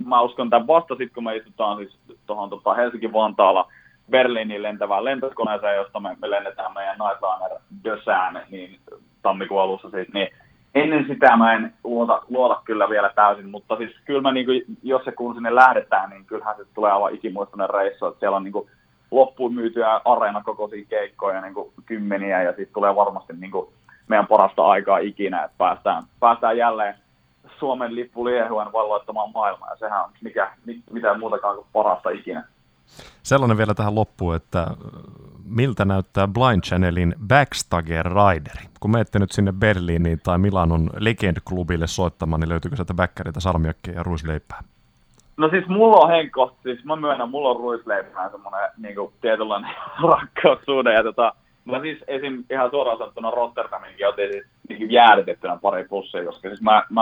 mä 0.05 0.21
uskon 0.21 0.49
tämän 0.49 0.67
vasta 0.67 0.95
sitten, 0.95 1.15
kun 1.15 1.23
me 1.23 1.35
istutaan 1.35 1.77
siis 1.77 1.97
tuohon 2.25 2.49
tota 2.49 2.73
Helsinki-Vantaalla 2.73 3.71
Berliiniin 4.11 4.63
lentävään 4.63 5.05
lentokoneeseen, 5.05 5.75
josta 5.75 5.99
me, 5.99 6.17
me 6.21 6.29
lennetään 6.29 6.73
meidän 6.73 6.97
Nightliner 6.99 7.59
Dösään 7.83 8.41
niin 8.49 8.79
tammikuun 9.21 9.61
alussa 9.61 9.89
siis, 9.89 10.07
niin 10.13 10.27
ennen 10.75 11.05
sitä 11.07 11.37
mä 11.37 11.53
en 11.53 11.73
luota, 11.83 12.21
luota 12.29 12.61
kyllä 12.65 12.89
vielä 12.89 13.11
täysin, 13.15 13.49
mutta 13.49 13.77
siis 13.77 13.91
kyllä 14.05 14.21
mä 14.21 14.31
niin 14.31 14.45
kuin, 14.45 14.63
jos 14.83 15.03
se 15.05 15.11
kun 15.11 15.33
sinne 15.33 15.55
lähdetään, 15.55 16.09
niin 16.09 16.25
kyllähän 16.25 16.55
se 16.57 16.65
tulee 16.73 16.91
aivan 16.91 17.15
ikimuistainen 17.15 17.69
reissu, 17.69 18.05
että 18.05 18.19
siellä 18.19 18.37
on 18.37 18.43
niin 18.43 18.53
kuin, 18.53 18.69
loppuun 19.11 19.53
myytyä 19.53 20.01
areena 20.05 20.41
kokoisia 20.43 20.85
keikkoja 20.89 21.41
niin 21.41 21.53
kuin 21.53 21.71
kymmeniä 21.85 22.43
ja 22.43 22.49
sitten 22.49 22.73
tulee 22.73 22.95
varmasti 22.95 23.33
niin 23.33 23.51
kuin, 23.51 23.67
meidän 24.07 24.27
parasta 24.27 24.67
aikaa 24.67 24.97
ikinä, 24.97 25.43
että 25.43 25.57
päästään, 25.57 26.03
päästään 26.19 26.57
jälleen 26.57 26.95
Suomen 27.59 27.95
lippu 27.95 28.25
liehuen 28.25 28.73
valloittamaan 28.73 29.31
maailmaa 29.33 29.69
ja 29.69 29.77
sehän 29.77 30.03
on 30.03 30.09
mikä, 30.21 30.51
mitään 30.91 31.19
muutakaan 31.19 31.55
kuin 31.55 31.67
parasta 31.73 32.09
ikinä. 32.09 32.43
Sellainen 33.23 33.57
vielä 33.57 33.73
tähän 33.73 33.95
loppuun, 33.95 34.35
että 34.35 34.67
miltä 35.45 35.85
näyttää 35.85 36.27
Blind 36.27 36.61
Channelin 36.61 37.15
Backstager 37.27 38.05
Rideri? 38.05 38.65
Kun 38.79 38.91
menette 38.91 39.19
nyt 39.19 39.31
sinne 39.31 39.51
Berliiniin 39.51 40.19
tai 40.23 40.37
Milanon 40.37 40.89
Legend-klubille 40.99 41.87
soittamaan, 41.87 42.39
niin 42.39 42.49
löytyykö 42.49 42.75
sieltä 42.75 42.93
bäkkäreitä, 42.93 43.39
salmiakkeja 43.39 43.97
ja 43.97 44.03
ruisleipää? 44.03 44.63
No 45.37 45.49
siis 45.49 45.67
mulla 45.67 45.97
on 45.97 46.09
henkko, 46.09 46.55
siis 46.63 46.85
mä 46.85 46.95
myönnän, 46.95 47.29
mulla 47.29 47.49
on 47.49 47.59
ruisleipää 47.59 48.29
semmoinen 48.29 48.69
niin 48.77 48.95
kuin, 48.95 49.13
tietynlainen 49.21 49.71
rakkaussuhde. 50.11 50.93
Ja 50.93 51.03
tota, 51.03 51.33
mä 51.65 51.81
siis 51.81 52.03
esim. 52.07 52.43
ihan 52.49 52.69
suoraan 52.69 52.97
sanottuna 52.97 53.31
Rotterdaminkin 53.31 54.07
otin 54.07 54.31
siis 54.31 54.45
niin 54.69 54.91
jäädytettynä 54.91 55.57
pari 55.61 55.87
pussia, 55.87 56.25
koska 56.25 56.49
siis 56.49 56.61
mä, 56.61 56.83
mä 56.89 57.01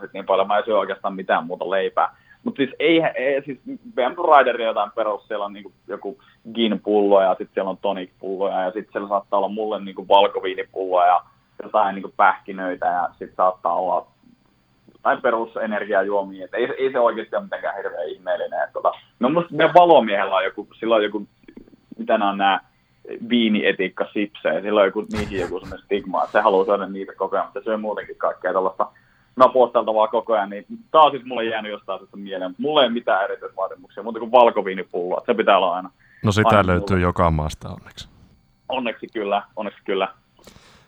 sit 0.00 0.12
niin 0.12 0.26
paljon, 0.26 0.46
mä 0.46 0.58
en 0.58 0.64
syö 0.64 0.78
oikeastaan 0.78 1.14
mitään 1.14 1.46
muuta 1.46 1.70
leipää. 1.70 2.16
Mutta 2.44 2.56
siis 2.56 2.70
ei, 2.78 3.02
ei 3.14 3.42
siis 3.42 3.58
VM 3.96 4.16
Riderin 4.38 4.66
jotain 4.66 4.90
perus, 4.90 5.28
siellä 5.28 5.44
on 5.44 5.52
niinku 5.52 5.72
joku 5.88 6.18
gin-pullo 6.54 7.22
ja 7.22 7.30
sitten 7.30 7.54
siellä 7.54 7.70
on 7.70 7.78
tonic-pulloja 7.78 8.64
ja 8.64 8.70
sitten 8.70 8.92
siellä 8.92 9.08
saattaa 9.08 9.38
olla 9.38 9.48
mulle 9.48 9.80
niinku 9.80 10.08
valkoviinipulloja 10.08 11.06
ja 11.06 11.22
jotain 11.62 11.94
niinku 11.94 12.12
pähkinöitä 12.16 12.86
ja 12.86 13.08
sitten 13.10 13.36
saattaa 13.36 13.74
olla 13.74 14.06
jotain 14.92 15.22
perusenergiajuomia, 15.22 16.44
että 16.44 16.56
ei, 16.56 16.68
ei 16.78 16.92
se 16.92 16.98
oikeasti 16.98 17.36
ole 17.36 17.44
mitenkään 17.44 17.76
hirveän 17.76 18.08
ihmeellinen. 18.08 18.62
Että 18.62 18.72
tota, 18.72 18.92
no 19.18 19.28
musta 19.28 19.54
meidän 19.54 19.74
valomiehellä 19.74 20.36
on 20.36 20.44
joku, 20.44 20.68
sillä 20.78 20.94
on 20.94 21.04
joku, 21.04 21.26
mitä 21.98 22.18
nämä 22.18 22.60
viinietikka 23.28 24.06
sipsejä, 24.12 24.60
sillä 24.60 24.80
on 24.80 24.86
joku, 24.86 25.06
niihin 25.12 25.40
joku 25.40 25.60
semmoinen 25.60 25.84
stigma, 25.84 26.24
että 26.24 26.32
se 26.38 26.42
haluaa 26.42 26.64
syödä 26.64 26.86
niitä 26.86 27.12
koko 27.16 27.36
ajan, 27.36 27.46
mutta 27.46 27.60
se 27.60 27.64
syö 27.64 27.76
muutenkin 27.76 28.16
kaikkea 28.16 28.52
tällaista 28.52 28.86
naposteltavaa 29.36 30.08
koko 30.08 30.32
ajan, 30.32 30.50
niin 30.50 30.66
tää 30.90 31.00
on 31.00 31.10
siis 31.10 31.24
mulle 31.24 31.44
jäänyt 31.44 31.72
jostain 31.72 31.98
syystä 32.00 32.16
mieleen. 32.16 32.54
Mulla 32.58 32.82
ei 32.84 32.90
mitään 32.90 33.24
erityisvaatimuksia, 33.24 34.02
muuta 34.02 34.18
kuin 34.18 34.32
valkoviinipulloa, 34.32 35.22
se 35.26 35.34
pitää 35.34 35.56
olla 35.56 35.74
aina. 35.76 35.90
No 36.24 36.32
sitä 36.32 36.48
Aina 36.48 36.66
löytyy 36.66 36.96
mulla. 36.96 37.08
joka 37.08 37.30
maasta 37.30 37.68
onneksi. 37.68 38.08
Onneksi 38.68 39.06
kyllä, 39.12 39.42
onneksi 39.56 39.80
kyllä. 39.84 40.08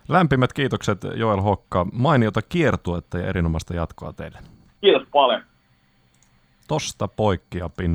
Lämpimät 0.07 0.53
kiitokset 0.53 0.97
Joel 1.15 1.41
Hokka. 1.41 1.85
Mainiota 1.91 2.41
kiertuetta 2.41 3.17
ja 3.17 3.27
erinomaista 3.27 3.73
jatkoa 3.73 4.13
teille. 4.13 4.37
Kiitos 4.81 5.07
paljon. 5.13 5.41
Tosta 6.67 7.07
poikki 7.07 7.57
ja 7.57 7.69
pinoon. 7.77 7.93